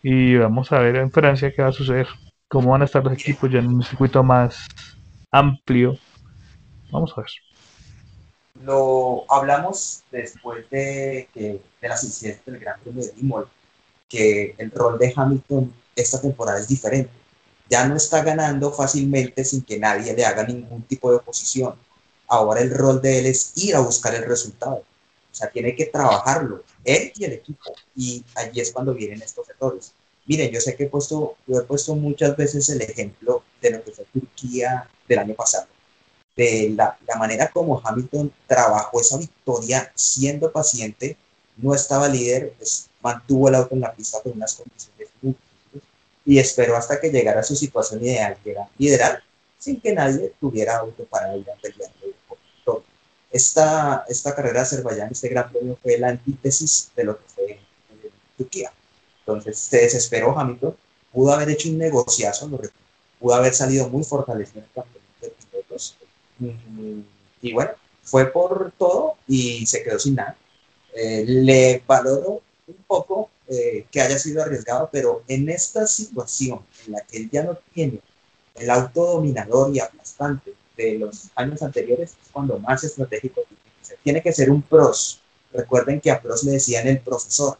[0.03, 2.07] y vamos a ver en Francia qué va a suceder,
[2.49, 4.67] cómo van a estar los equipos ya en un circuito más
[5.31, 5.97] amplio.
[6.91, 7.29] Vamos a ver.
[8.63, 13.47] Lo hablamos después de, de las incidencias del Gran Premio de Limol,
[14.09, 17.11] que el rol de Hamilton esta temporada es diferente.
[17.69, 21.75] Ya no está ganando fácilmente sin que nadie le haga ningún tipo de oposición.
[22.27, 24.83] Ahora el rol de él es ir a buscar el resultado.
[25.33, 27.73] O sea, tiene que trabajarlo, él y el equipo.
[27.95, 29.91] Y allí es cuando vienen estos errores.
[30.27, 33.83] Miren, yo sé que he puesto, yo he puesto muchas veces el ejemplo de lo
[33.83, 35.65] que fue Turquía del año pasado.
[36.35, 41.17] De la, manera como Hamilton trabajó esa victoria siendo paciente,
[41.57, 45.89] no estaba líder, pues, mantuvo el auto en la pista con unas condiciones muy difíciles
[46.25, 49.23] y esperó hasta que llegara a su situación ideal, que era liderar,
[49.57, 51.91] sin que nadie tuviera auto para ir a pelear
[53.33, 57.51] esta, esta carrera de Azerbaiyán, este gran premio, fue la antítesis de lo que fue
[57.51, 57.63] en,
[58.37, 58.71] Turquía.
[59.19, 60.75] Entonces se desesperó Hamilton,
[61.11, 62.49] pudo haber hecho un negociazo,
[63.19, 65.97] pudo haber salido muy fortalecido en el campeonato de pilotos.
[66.39, 67.01] Mm,
[67.41, 67.71] y bueno,
[68.03, 70.35] fue por todo y se quedó sin nada.
[70.95, 76.93] Eh, le valoro un poco eh, que haya sido arriesgado, pero en esta situación en
[76.93, 77.99] la que él ya no tiene
[78.55, 83.41] el auto dominador y aplastante de los años anteriores es cuando más estratégico
[84.03, 84.49] tiene que ser.
[84.49, 85.21] un pros.
[85.51, 87.57] Recuerden que a pros le decían el profesor,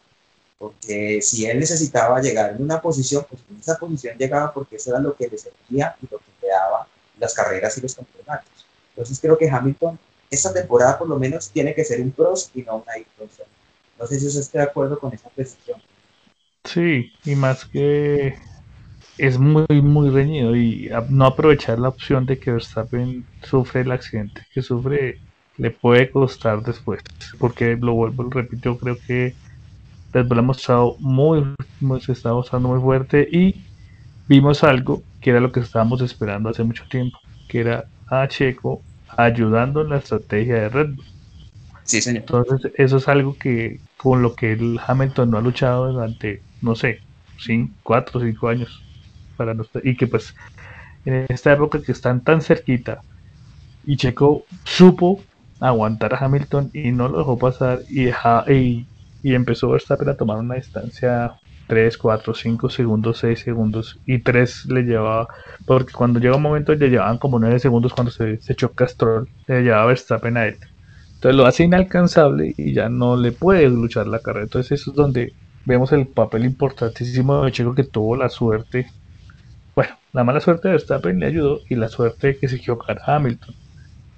[0.58, 4.90] porque si él necesitaba llegar en una posición, pues en esa posición llegaba porque eso
[4.90, 6.88] era lo que le servía y lo que le daba
[7.20, 8.66] las carreras y los campeonatos.
[8.90, 10.00] Entonces creo que Hamilton
[10.34, 13.30] esta temporada por lo menos tiene que ser un pros y no una Ayrton
[14.00, 15.80] No sé si usted está de acuerdo con esa precisión.
[16.64, 18.36] Sí, y más que
[19.18, 24.42] es muy, muy reñido y no aprovechar la opción de que Verstappen sufre el accidente
[24.54, 25.20] que sufre
[25.58, 27.02] le puede costar después.
[27.38, 29.36] Porque lo vuelvo, lo repito, creo que
[30.12, 31.44] Red Bull ha mostrado muy,
[31.80, 33.56] muy, se está mostrando muy fuerte y
[34.28, 38.82] vimos algo que era lo que estábamos esperando hace mucho tiempo, que era a Checo
[39.16, 41.06] ayudando en la estrategia de Red Bull.
[41.84, 42.22] Sí, señor.
[42.22, 46.76] Entonces, eso es algo que con lo que el Hamilton no ha luchado durante, no
[46.76, 47.00] sé,
[47.38, 48.83] cinco, cuatro o cinco años.
[49.38, 50.36] Para y que pues
[51.06, 53.02] en esta época que están tan cerquita
[53.86, 55.22] y Checo supo
[55.60, 58.86] aguantar a Hamilton y no lo dejó pasar y, deja, y,
[59.22, 61.34] y empezó Verstappen a tomar una distancia
[61.68, 65.28] 3, 4, 5 segundos, 6 segundos y 3 le llevaba,
[65.66, 69.30] porque cuando llega un momento le llevaban como 9 segundos cuando se, se choca Stroll,
[69.48, 70.58] le llevaba Verstappen a él.
[71.16, 74.44] Entonces lo hace inalcanzable y ya no le puede luchar la carrera.
[74.44, 75.34] Entonces eso es donde
[75.66, 78.88] vemos el papel importantísimo de Checo que tuvo la suerte.
[79.76, 83.56] Bueno, la mala suerte de Verstappen le ayudó y la suerte que se equivocara Hamilton.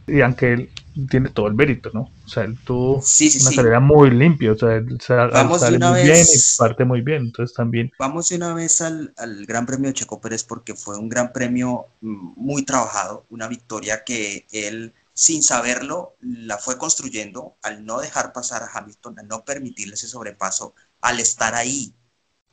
[0.07, 0.69] Y aunque él
[1.09, 2.11] tiene todo el mérito, ¿no?
[2.25, 6.57] O sea, él tuvo una carrera muy limpia, o sea, él sale muy bien y
[6.57, 7.91] parte muy bien, entonces también...
[7.97, 11.33] Vamos de una vez al, al, Gran Premio de Checo Pérez porque fue un gran
[11.33, 17.99] premio mm, muy trabajado, una victoria que él, sin saberlo, la fue construyendo al no
[17.99, 21.93] dejar pasar a Hamilton, al no permitirle ese sobrepaso, al estar ahí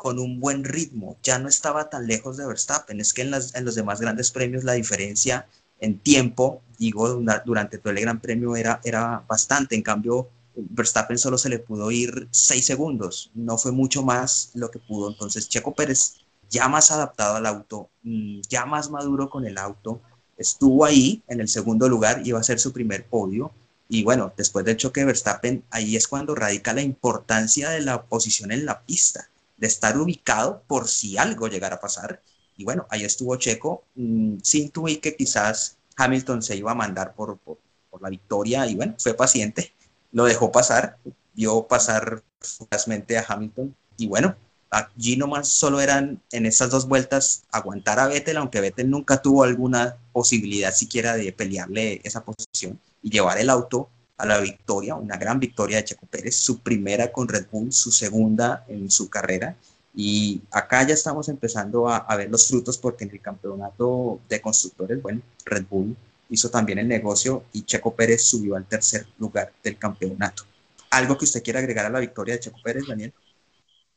[0.03, 3.55] con un buen ritmo, ya no estaba tan lejos de Verstappen, es que en, las,
[3.55, 5.47] en los demás grandes premios la diferencia
[5.79, 9.77] en tiempo, digo, durante todo el Gran Premio era, era bastante.
[9.77, 14.73] En cambio, Verstappen solo se le pudo ir seis segundos, no fue mucho más lo
[14.73, 15.09] que pudo.
[15.09, 16.15] Entonces, Checo Pérez,
[16.51, 20.01] ya más adaptado al auto, mm, ya más maduro con el auto,
[20.37, 23.53] estuvo ahí en el segundo lugar, iba a ser su primer podio.
[23.89, 28.03] Y bueno, después del choque de Verstappen, ahí es cuando radica la importancia de la
[28.03, 29.29] posición en la pista,
[29.63, 32.21] de estar ubicado por si algo llegara a pasar.
[32.57, 37.15] Y bueno, ahí estuvo Checo, mm, sin intuí que quizás Hamilton se iba a mandar
[37.15, 37.59] por, por,
[38.01, 39.73] la victoria y bueno, fue paciente,
[40.11, 40.99] lo dejó pasar,
[41.35, 44.35] vio pasar fugazmente a Hamilton y bueno,
[44.71, 49.45] allí nomás solo eran en esas dos vueltas aguantar a Vettel, aunque Vettel nunca tuvo
[49.45, 55.17] alguna posibilidad siquiera de pelearle esa posición y llevar el auto a la victoria, una
[55.17, 59.57] gran victoria de Checo Pérez, su primera con Red Bull, su segunda en su carrera
[59.95, 65.03] y acá ya estamos empezando a, ver los frutos porque en el campeonato de constructores,
[65.03, 65.97] bueno, Red Bull
[66.31, 70.45] hizo también el negocio y Checo Pérez subió al tercer lugar del campeonato.
[70.91, 73.13] ¿Algo que usted quiera agregar a la victoria de Checo Pérez, Daniel?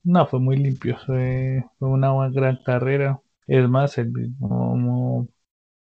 [0.04, 3.22] No, fue muy limpio, fue, una gran carrera.
[3.48, 5.28] Es más, el mismo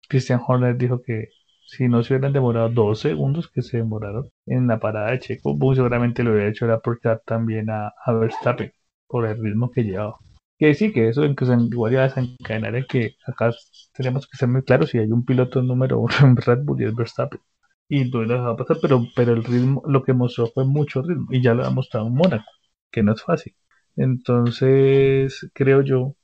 [0.08, 1.30] Christian Horner dijo que
[1.66, 5.56] si no se hubieran demorado dos segundos que se demoraron en la parada de Checo,
[5.56, 8.72] muy seguramente lo hubiera hecho la aportar también a, a Verstappen
[9.06, 10.18] por el ritmo que llevaba.
[10.58, 13.50] Que sí, que eso en que se igual iba a desencadenar es que acá
[13.94, 16.94] tenemos que ser muy claros si hay un piloto número uno en Red Bull es
[16.94, 17.40] Verstappen.
[17.88, 21.02] Y no lo va a pasar, pero, pero el ritmo, lo que mostró fue mucho
[21.02, 21.26] ritmo.
[21.30, 22.44] Y ya lo ha mostrado en Mónaco,
[22.90, 23.54] que no es fácil.
[23.96, 26.16] Entonces, creo yo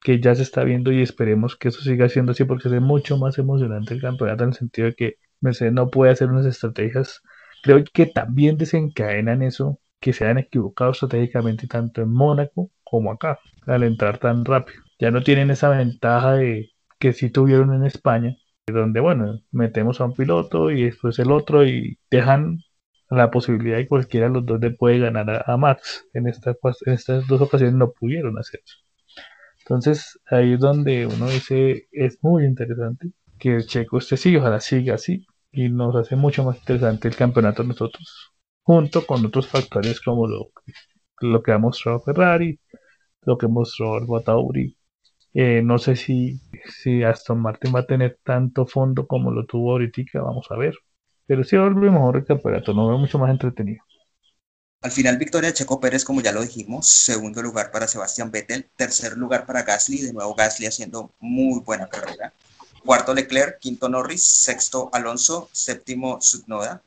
[0.00, 3.18] que ya se está viendo y esperemos que eso siga siendo así porque es mucho
[3.18, 7.22] más emocionante el campeonato en el sentido de que Mercedes no puede hacer unas estrategias.
[7.62, 13.38] Creo que también desencadenan eso que se han equivocado estratégicamente tanto en Mónaco como acá,
[13.66, 14.82] al entrar tan rápido.
[14.98, 20.06] Ya no tienen esa ventaja de que sí tuvieron en España, donde, bueno, metemos a
[20.06, 22.60] un piloto y después el otro y dejan
[23.10, 26.06] la posibilidad de cualquiera de los dos le puede ganar a, Max.
[26.12, 26.54] En, esta,
[26.86, 28.76] en estas dos ocasiones no pudieron hacer eso.
[29.68, 34.94] Entonces ahí es donde uno dice, es muy interesante que Checo esté así, ojalá siga
[34.94, 40.26] así y nos hace mucho más interesante el campeonato nosotros junto con otros factores como
[40.26, 40.50] lo,
[41.20, 42.60] lo que ha mostrado Ferrari,
[43.22, 44.76] lo que mostró el Tauri.
[45.34, 49.72] Eh, no sé si, si Aston Martin va a tener tanto fondo como lo tuvo
[49.72, 50.74] ahorita, vamos a ver.
[51.26, 53.82] Pero sí vuelve mejor el campeonato, no veo mucho más entretenido.
[54.80, 58.70] Al final, victoria de Checo Pérez, como ya lo dijimos, segundo lugar para Sebastián Vettel,
[58.76, 62.32] tercer lugar para Gasly, de nuevo Gasly haciendo muy buena carrera,
[62.84, 66.80] cuarto Leclerc, quinto Norris, sexto Alonso, séptimo Subnoda,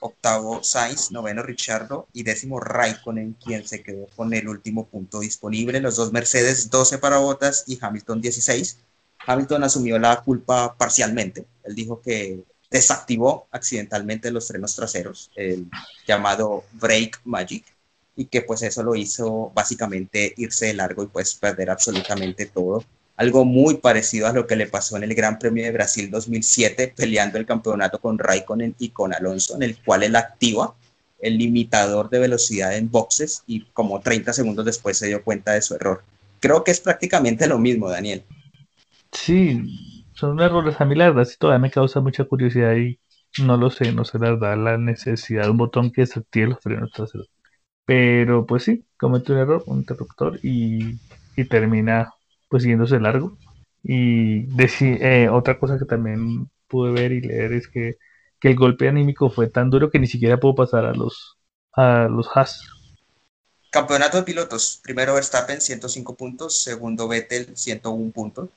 [0.00, 5.80] octavo Sainz, noveno Richardo y décimo Raikkonen, quien se quedó con el último punto disponible.
[5.80, 8.78] Los dos Mercedes, 12 para Bottas y Hamilton 16.
[9.26, 11.46] Hamilton asumió la culpa parcialmente.
[11.64, 15.68] Él dijo que desactivó accidentalmente los frenos traseros, el
[16.06, 17.64] llamado Brake Magic,
[18.16, 22.84] y que pues eso lo hizo básicamente irse de largo y pues perder absolutamente todo
[23.20, 26.94] algo muy parecido a lo que le pasó en el Gran Premio de Brasil 2007,
[26.96, 30.74] peleando el campeonato con Raikkonen y con Alonso, en el cual él activa
[31.20, 35.60] el limitador de velocidad en boxes y como 30 segundos después se dio cuenta de
[35.60, 36.02] su error.
[36.40, 38.24] Creo que es prácticamente lo mismo, Daniel.
[39.12, 40.80] Sí, son errores.
[40.80, 43.00] A mí la verdad sí todavía me causa mucha curiosidad y
[43.38, 46.60] no lo sé, no sé la verdad la necesidad de un botón que desactive los
[46.60, 47.30] frenos traseros.
[47.84, 50.98] Pero pues sí, comete un error, un interruptor y,
[51.48, 52.12] termina
[52.48, 53.38] pues siguiéndose largo.
[53.82, 57.96] Y eh, otra cosa que también pude ver y leer es que,
[58.42, 61.36] el golpe anímico fue tan duro que ni siquiera pudo pasar a los,
[61.72, 62.62] a los Haas.
[63.70, 64.80] Campeonato de pilotos.
[64.82, 66.62] Primero Verstappen, 105 puntos.
[66.62, 68.48] Segundo Vettel, 101 puntos.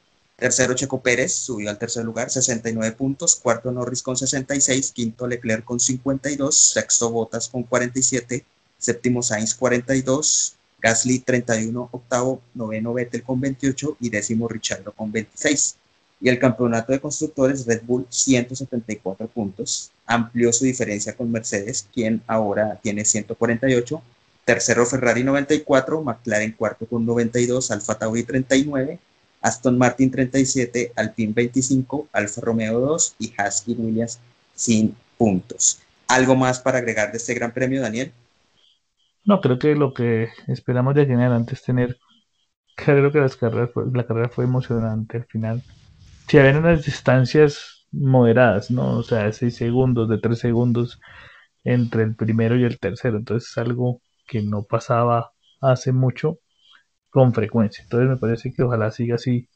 [0.43, 3.37] Tercero Checo Pérez, subió al tercer lugar, 69 puntos.
[3.37, 4.91] Cuarto Norris con 66.
[4.91, 6.53] Quinto Leclerc con 52.
[6.53, 8.43] Sexto Bottas con 47.
[8.77, 10.55] Séptimo Sainz 42.
[10.81, 11.87] Gasly 31.
[11.89, 13.95] Octavo, noveno Vettel con 28.
[14.01, 15.77] Y décimo Richardo con 26.
[16.19, 19.91] Y el campeonato de constructores Red Bull 174 puntos.
[20.05, 24.03] Amplió su diferencia con Mercedes, quien ahora tiene 148
[24.45, 28.99] Tercero Ferrari 94, McLaren cuarto con 92, Alfa Tauri 39,
[29.43, 33.33] Aston Martin 37, Alpine 25, Alfa Romeo 2 y
[33.67, 34.19] y Williams
[34.55, 35.79] sin puntos.
[36.07, 38.11] ¿Algo más para agregar de este gran premio, Daniel?
[39.25, 41.97] No, creo que lo que esperamos de aquí en adelante tener.
[42.75, 45.61] Creo que las carreras la carrera fue emocionante al final.
[46.27, 48.97] Si habían unas distancias moderadas, ¿no?
[48.97, 50.99] O sea, de 6 segundos, de 3 segundos
[51.63, 53.17] entre el primero y el tercero.
[53.17, 56.39] Entonces es algo que no pasaba hace mucho
[57.13, 57.83] con frecuencia.
[57.83, 59.47] Entonces me parece que ojalá siga así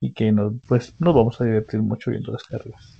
[0.00, 2.96] y que nos, pues, nos vamos a divertir mucho viendo las carreras.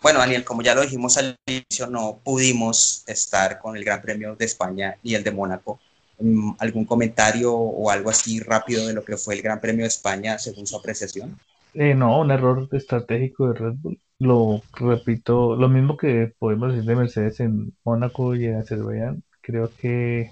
[0.00, 4.36] Bueno, Daniel, como ya lo dijimos al inicio, no pudimos estar con el Gran Premio
[4.36, 5.80] de España y el de Mónaco.
[6.20, 9.88] Mm, ¿Algún comentario o algo así rápido de lo que fue el Gran Premio de
[9.88, 11.38] España según su apreciación?
[11.74, 16.84] Eh, no, un error estratégico de Red Bull lo repito, lo mismo que podemos decir
[16.86, 20.30] de Mercedes en Mónaco y en Azerbaiyán, creo que,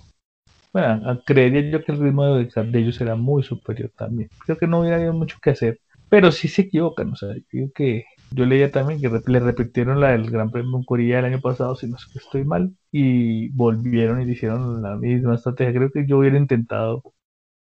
[0.73, 4.31] bueno, creería yo que el ritmo de, ellos era muy superior también.
[4.45, 7.71] Creo que no hubiera habido mucho que hacer, pero sí se equivocan, o sea, creo
[7.75, 11.41] que yo leía también que le repitieron la del Gran Premio en Corea el año
[11.41, 15.73] pasado, si no es que estoy mal, y volvieron y hicieron la misma estrategia.
[15.75, 17.03] Creo que yo hubiera intentado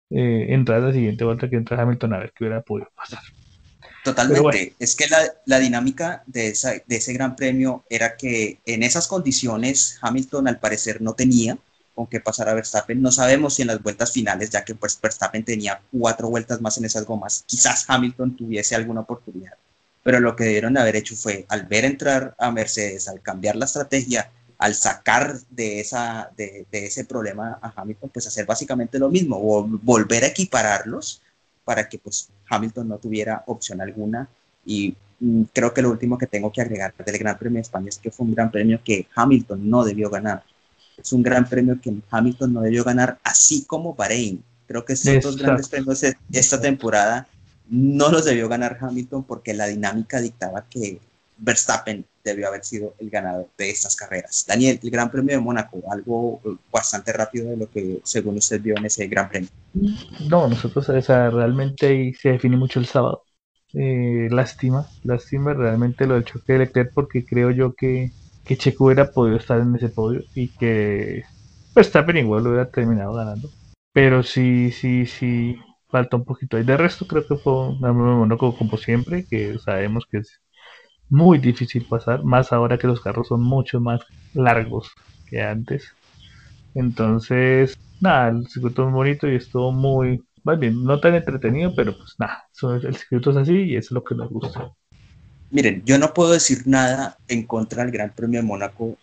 [0.09, 3.21] eh, entrar a la siguiente vuelta que entra Hamilton a ver qué hubiera podido pasar.
[4.03, 4.73] Totalmente.
[4.79, 5.05] Es que
[5.45, 6.53] la, dinámica de,
[6.87, 11.57] de, ese gran premio era que en esas condiciones Hamilton al parecer no tenía
[11.99, 13.01] con qué pasar a Verstappen.
[13.01, 16.77] No sabemos si en las vueltas finales, ya que pues Verstappen tenía cuatro vueltas más
[16.77, 19.55] en esas gomas, quizás Hamilton tuviese alguna oportunidad.
[20.01, 23.65] Pero lo que debieron haber hecho fue, al ver entrar a Mercedes, al cambiar la
[23.65, 29.37] estrategia, al sacar de, esa, de, ese problema a Hamilton, pues hacer básicamente lo mismo,
[29.37, 31.21] o volver a equipararlos
[31.69, 34.27] para que pues Hamilton no tuviera opción alguna.
[34.65, 37.89] Y mm, creo que lo último que tengo que agregar del Gran Premio de España
[37.89, 40.41] es que fue un gran premio que Hamilton no debió ganar.
[40.97, 44.43] Es un gran premio que Hamilton no debió ganar, así como Bahrein.
[44.65, 47.27] Creo que estos dos grandes premios de esta temporada
[47.69, 50.99] no los debió ganar Hamilton porque la dinámica dictaba que
[51.37, 54.45] Verstappen debió haber sido el ganador de estas carreras.
[54.47, 58.75] Daniel, el Gran Premio de Mónaco, algo bastante rápido de lo que según usted vio
[58.77, 59.49] en ese Gran Premio.
[60.29, 63.23] No, nosotros o sea, realmente se define mucho el sábado.
[63.73, 68.11] Eh, lástima, lástima realmente lo del choque de Leclerc porque creo yo que,
[68.43, 71.23] que Checo hubiera podido estar en ese podio y que
[71.75, 73.49] Verstappen igual lo hubiera terminado ganando.
[73.93, 75.57] Pero sí, sí, sí,
[75.87, 76.63] falta un poquito ahí.
[76.63, 80.39] De resto creo que fue un Mónaco como siempre, que sabemos que es
[81.09, 84.01] muy difícil pasar, más ahora que los carros son mucho más
[84.33, 84.91] largos
[85.27, 85.93] que antes.
[86.75, 91.97] Entonces, nada, el circuito es bonito y estuvo muy, más bien, no tan entretenido, pero
[91.97, 92.47] pues nada,
[92.83, 94.71] el circuito es así y es lo que nos gusta.
[95.51, 98.97] Miren, yo no puedo decir nada en contra del Gran Premio de Mónaco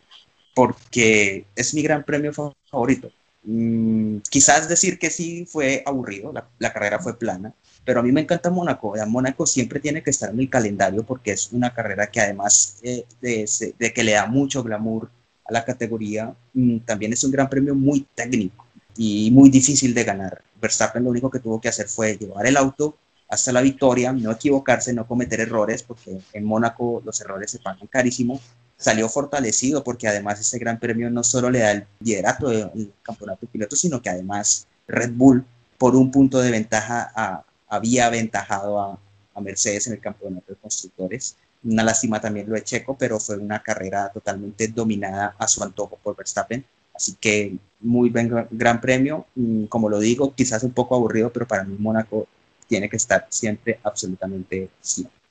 [0.55, 3.11] porque es mi gran premio favorito.
[3.43, 7.53] Mm, quizás decir que sí fue aburrido, la carrera fue plana,
[7.87, 8.95] pero a mí me encanta Mónaco.
[9.07, 13.07] Mónaco siempre tiene que estar en el calendario porque es una carrera que además eh,
[13.21, 15.09] de, que le da mucho glamour
[15.45, 18.67] a la categoría, mm, también es un gran premio muy técnico
[18.97, 20.43] y muy difícil de ganar.
[20.61, 22.97] Verstappen lo único que tuvo que hacer fue llevar el auto
[23.29, 27.87] hasta la victoria, no equivocarse, no cometer errores, porque en Mónaco los errores se pagan
[27.87, 28.41] carísimo.
[28.77, 33.41] Salió fortalecido porque además este gran premio no solo le da el liderato del campeonato
[33.43, 35.45] de pilotos, sino que además Red Bull,
[35.79, 38.99] por un punto de ventaja a, había aventajado a,
[39.39, 41.37] Mercedes en el campeonato de constructores.
[41.63, 45.99] Una lástima también lo de Checo, pero fue una carrera totalmente dominada a su antojo
[46.03, 46.65] por Verstappen.
[46.95, 49.27] Así que muy buen gran premio.
[49.35, 52.27] Mm, como lo digo, quizás un poco aburrido, pero para mí Mónaco
[52.67, 55.26] tiene que estar siempre absolutamente siempre.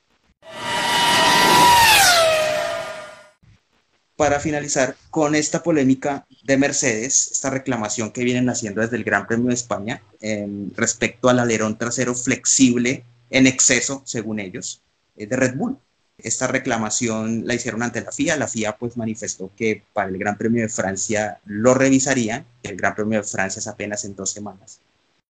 [4.16, 9.26] Para finalizar con esta polémica de Mercedes, esta reclamación que vienen haciendo desde el Gran
[9.26, 10.02] Premio de España
[10.74, 14.82] respecto al alerón trasero flexible en exceso, según ellos,
[15.16, 15.78] eh, de Red Bull.
[16.18, 18.36] Esta reclamación la hicieron ante la FIA.
[18.36, 22.46] La FIA pues manifestó que para el Gran Premio de Francia lo revisarían.
[22.62, 24.80] El Gran Premio de Francia es apenas en dos semanas.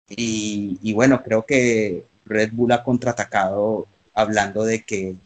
[0.08, 5.16] Y, y bueno, creo que Red Bull ha contraatacado hablando de que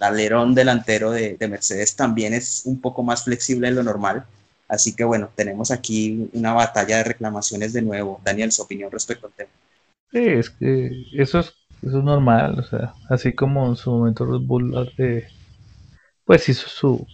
[0.00, 4.24] alerón delantero de, de, Mercedes también es un poco más flexible de lo normal.
[4.68, 8.20] Así que bueno, tenemos aquí una batalla de reclamaciones de nuevo.
[8.24, 9.50] Daniel, su opinión respecto al tema.
[10.10, 11.54] Sí, es que eso es
[11.86, 14.90] eso es normal, o sea, así como en su momento Red Bull
[16.24, 17.06] pues hizo su,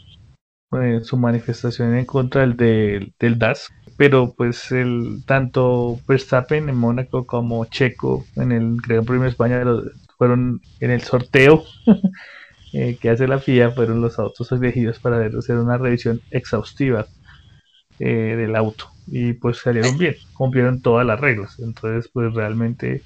[0.81, 7.27] eh, su manifestación en contra del, del DAS, pero pues el tanto Verstappen en Mónaco
[7.27, 9.65] como Checo en el Gran Premio de España
[10.17, 11.65] fueron en el sorteo
[12.73, 17.07] eh, que hace la FIA, fueron los autos elegidos para hacer una revisión exhaustiva
[17.99, 23.03] eh, del auto y pues salieron bien, cumplieron todas las reglas, entonces pues realmente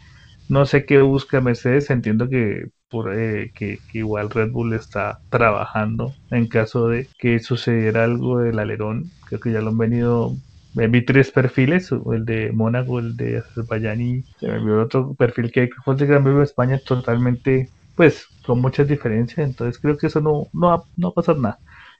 [0.48, 6.14] no sé qué busca Mercedes, entiendo que por eh, que, igual Red Bull está trabajando
[6.30, 9.10] en caso de que sucediera algo del alerón.
[9.26, 10.36] Creo que ya lo han venido.
[10.74, 15.50] Vi tres perfiles, el de Mónaco, el de Azerbaiyán y se me vio otro perfil
[15.50, 19.46] que fue el de Gran Premio de España totalmente, pues, con muchas diferencias.
[19.46, 21.58] Entonces creo que eso no, no, va, no va a pasar nada.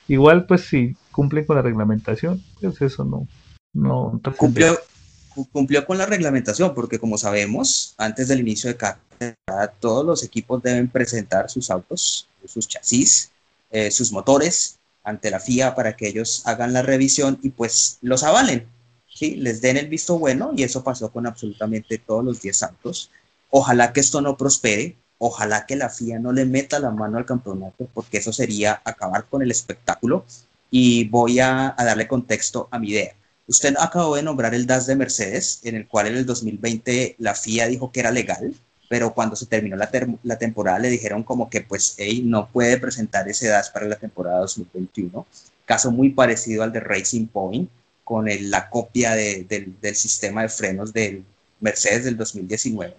[0.09, 3.27] Igual, pues, si cumplen con la reglamentación, pues eso no.
[3.73, 4.79] no cumplió,
[5.53, 10.63] cumplió con la reglamentación, porque como sabemos, antes del inicio de carrera, todos los equipos
[10.63, 13.33] deben presentar sus autos, sus chasis,
[13.71, 18.23] eh, sus motores ante la FIA para que ellos hagan la revisión y pues los
[18.23, 18.67] avalen,
[19.07, 19.37] ¿sí?
[19.37, 23.11] les den el visto bueno y eso pasó con absolutamente todos los 10 autos.
[23.51, 27.27] Ojalá que esto no prospere, ojalá que la FIA no le meta la mano al
[27.27, 30.25] campeonato porque eso sería acabar con el espectáculo
[30.70, 33.14] y voy a darle contexto a mi idea
[33.47, 37.35] Usted acabó de nombrar el DAS de Mercedes, en el cual en el 2020 la
[37.35, 38.55] FIA dijo que era legal,
[38.89, 39.91] pero cuando se terminó la,
[40.22, 43.97] la temporada le dijeron como que pues, hey, no puede presentar ese DAS para la
[43.97, 45.27] temporada 2021.
[45.66, 47.68] Caso muy parecido al de Racing Point,
[48.03, 51.25] con la copia del, del sistema de frenos del
[51.61, 52.95] Mercedes del 2019.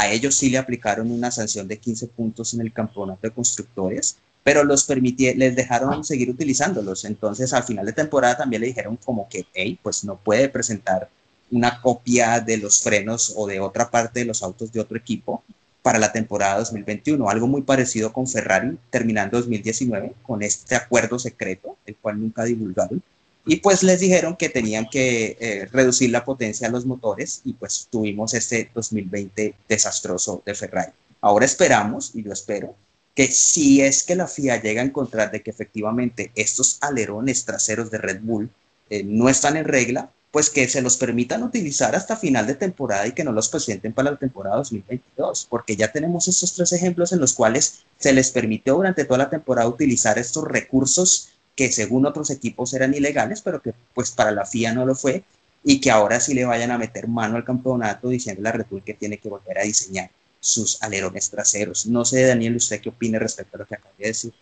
[0.00, 4.16] A ellos sí le aplicaron una sanción de 15 puntos en el campeonato de constructores
[4.42, 7.04] pero los permití, les dejaron seguir utilizándolos.
[7.04, 11.08] Entonces, al final de temporada también le dijeron como que, hey, pues no puede presentar
[11.50, 15.42] una copia de los frenos o de otra parte de los autos de otro equipo
[15.82, 17.28] para la temporada 2021.
[17.28, 23.02] Algo muy parecido con Ferrari terminando 2019 con este acuerdo secreto, el cual nunca divulgaron.
[23.46, 27.54] Y pues les dijeron que tenían que eh, reducir la potencia de los motores y
[27.54, 30.92] pues tuvimos este 2020 desastroso de Ferrari.
[31.20, 32.74] Ahora esperamos, y yo espero,
[33.14, 37.90] que si es que la FIA llega a encontrar de que efectivamente estos alerones traseros
[37.90, 38.50] de Red Bull
[38.88, 43.06] eh, no están en regla, pues que se los permitan utilizar hasta final de temporada
[43.06, 47.12] y que no los presenten para la temporada 2022, porque ya tenemos estos tres ejemplos
[47.12, 52.06] en los cuales se les permitió durante toda la temporada utilizar estos recursos que según
[52.06, 55.24] otros equipos eran ilegales, pero que pues para la FIA no lo fue,
[55.62, 58.82] y que ahora sí le vayan a meter mano al campeonato diciendo a Red Bull
[58.82, 61.86] que tiene que volver a diseñar sus alerones traseros.
[61.86, 64.32] No sé, Daniel, ¿usted qué opina respecto a lo que acabo de decir?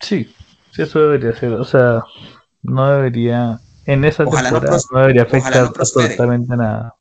[0.00, 0.34] Sí,
[0.72, 1.52] sí, eso debería ser.
[1.52, 2.02] O sea,
[2.62, 6.94] no debería, en esa temporada, no, debería afectar absolutamente nada.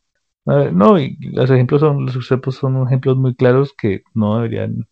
[0.46, 4.88] No, y los ejemplos son, los ejemplos son ejemplos muy claros que no deberían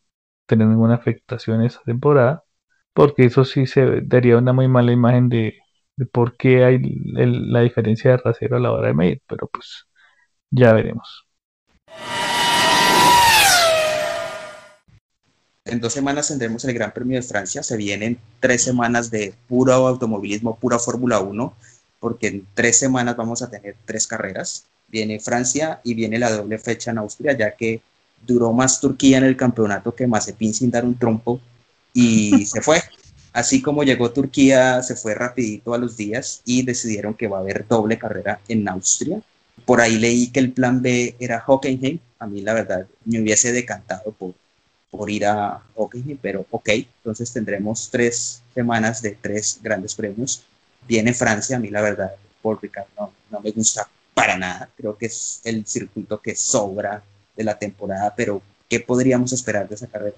[0.45, 2.43] tener ninguna afectación en esa temporada,
[2.93, 5.55] porque eso sí se daría una muy mala imagen de,
[6.11, 9.85] por qué hay la diferencia de trasero a la hora de medir, pero pues
[10.51, 11.25] ya veremos.
[15.65, 17.63] En dos semanas tendremos el Gran Premio de Francia.
[17.63, 21.53] Se vienen tres semanas de puro automovilismo, pura Fórmula 1,
[21.99, 24.67] porque en tres semanas vamos a tener tres carreras.
[24.87, 27.81] Viene Francia y viene la doble fecha en Austria, ya que
[28.25, 31.39] duró más Turquía en el campeonato que Mazepin sin dar un trompo
[31.93, 32.81] y se fue.
[33.33, 37.41] Así como llegó Turquía, se fue rapidito a los días y decidieron que va a
[37.41, 39.21] haber doble carrera en Austria.
[39.65, 41.99] Por ahí leí que el plan B era Hockenheim.
[42.19, 44.35] A mí la verdad me hubiese decantado por,
[44.91, 50.43] por ir a Hockenheim, pero ok, entonces tendremos tres semanas de tres grandes premios.
[50.87, 55.07] Viene Francia, a mí la verdad, por Ricardo no, me gusta para nada, creo que
[55.07, 57.03] es el circuito que sobra
[57.35, 60.17] de la temporada, pero ¿qué podríamos esperar de esa carrera?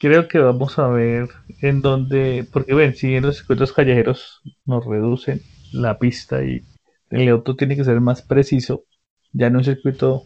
[0.00, 1.28] Creo que vamos a ver
[1.60, 5.42] en dónde, porque ven, si en los circuitos callejeros nos reducen
[5.72, 6.64] la pista y
[7.10, 8.84] el auto tiene que ser más preciso,
[9.32, 10.24] ya en un circuito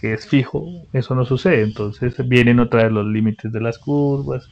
[0.00, 1.62] que es fijo, eso no sucede.
[1.62, 4.48] Entonces vienen otra vez los límites de las curvas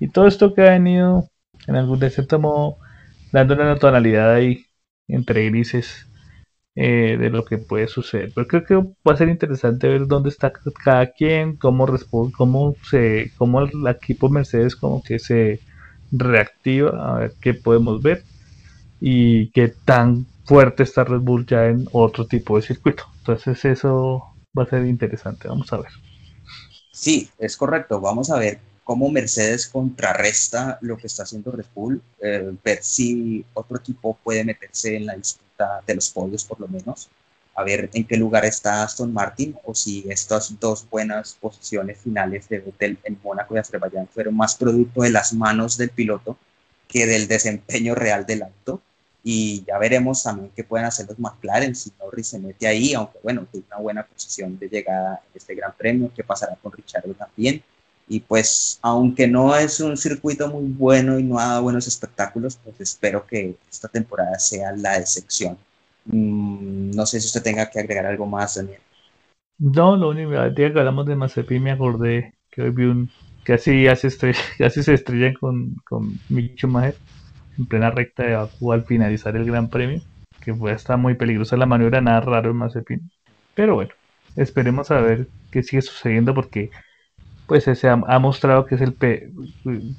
[0.00, 1.28] y todo esto que ha venido
[1.66, 2.78] en algún de cierto modo
[3.32, 4.64] dando una tonalidad ahí
[5.08, 6.09] entre grises
[6.76, 8.32] eh, de lo que puede suceder.
[8.34, 12.74] Pero creo que va a ser interesante ver dónde está cada quien, cómo responde, cómo
[12.88, 15.60] se, cómo el equipo Mercedes como que se
[16.12, 18.24] reactiva, a ver qué podemos ver
[19.00, 23.04] y qué tan fuerte está Red Bull ya en otro tipo de circuito.
[23.18, 24.24] Entonces eso
[24.56, 25.90] va a ser interesante, vamos a ver.
[26.92, 32.02] Sí, es correcto, vamos a ver cómo Mercedes contrarresta lo que está haciendo Red Bull,
[32.20, 35.49] eh, ver si otro equipo puede meterse en la disputa
[35.86, 37.10] de los podios por lo menos,
[37.54, 42.48] a ver en qué lugar está Aston Martin o si estas dos buenas posiciones finales
[42.48, 46.38] de Vettel en Mónaco y Azerbaiyán fueron más producto de las manos del piloto
[46.88, 48.80] que del desempeño real del auto.
[49.22, 53.18] Y ya veremos también qué pueden hacer los McLaren si Norris se mete ahí, aunque
[53.22, 57.04] bueno, tiene una buena posición de llegada en este gran premio, qué pasará con Richard
[57.14, 57.62] también.
[58.12, 62.56] Y pues, aunque no es un circuito muy bueno y no ha dado buenos espectáculos,
[62.56, 65.56] pues espero que esta temporada sea la excepción.
[66.06, 68.80] Mm, no sé si usted tenga que agregar algo más, Daniel.
[69.58, 73.10] No, lo único que hablamos de Mazepin me acordé que hoy vi un
[73.44, 74.08] casi hace
[74.58, 76.96] casi se estrella con, con Mick Schumacher
[77.58, 80.02] en plena recta de Baku al finalizar el Gran Premio,
[80.40, 83.08] que fue hasta muy peligrosa la maniobra, nada raro en Mazepin.
[83.54, 83.92] Pero bueno,
[84.34, 86.70] esperemos a ver qué sigue sucediendo porque
[87.50, 88.96] pues se ha, mostrado que es el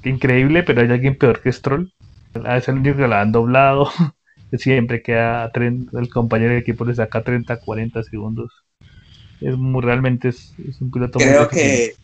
[0.04, 1.92] increíble, pero hay alguien peor que Stroll.
[2.32, 3.90] A veces el único que la han doblado,
[4.58, 8.50] siempre queda el compañero de equipo le saca 30, 40 segundos.
[9.42, 11.94] Es muy realmente es, un piloto creo que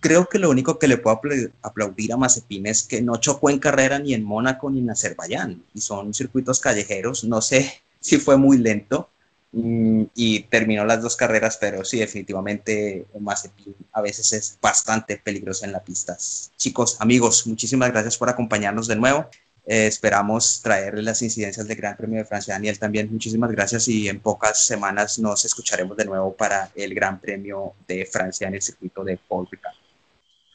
[0.00, 1.20] creo que lo único que le puedo
[1.60, 5.62] aplaudir a Mazepin es que no chocó en carrera ni en Mónaco ni en Azerbaiyán
[5.74, 7.24] y son circuitos callejeros.
[7.24, 9.10] No sé si fue muy lento,
[9.52, 15.72] y terminó las dos carreras, pero sí, definitivamente Mazepin a veces es bastante peligroso en
[15.72, 16.52] las pistas.
[16.56, 19.28] Chicos, amigos, muchísimas gracias por acompañarnos de nuevo.
[19.66, 22.54] Eh, esperamos traerles las incidencias del Gran Premio de Francia.
[22.54, 27.20] Daniel, también muchísimas gracias y en pocas semanas nos escucharemos de nuevo para el Gran
[27.20, 29.74] Premio de Francia en el circuito de Paul Ricard.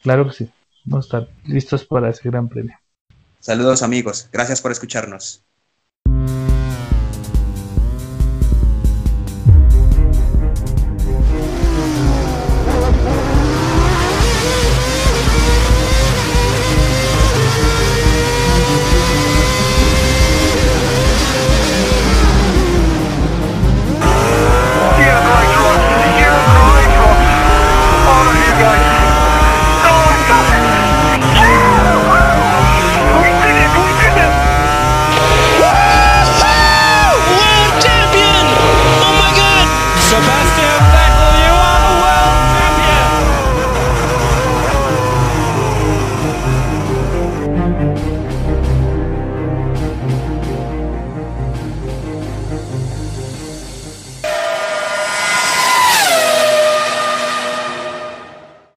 [0.02, 0.50] Claro que sí,
[0.84, 2.76] vamos a estar listos para ese Gran Premio.
[3.40, 5.45] Saludos amigos, gracias por escucharnos.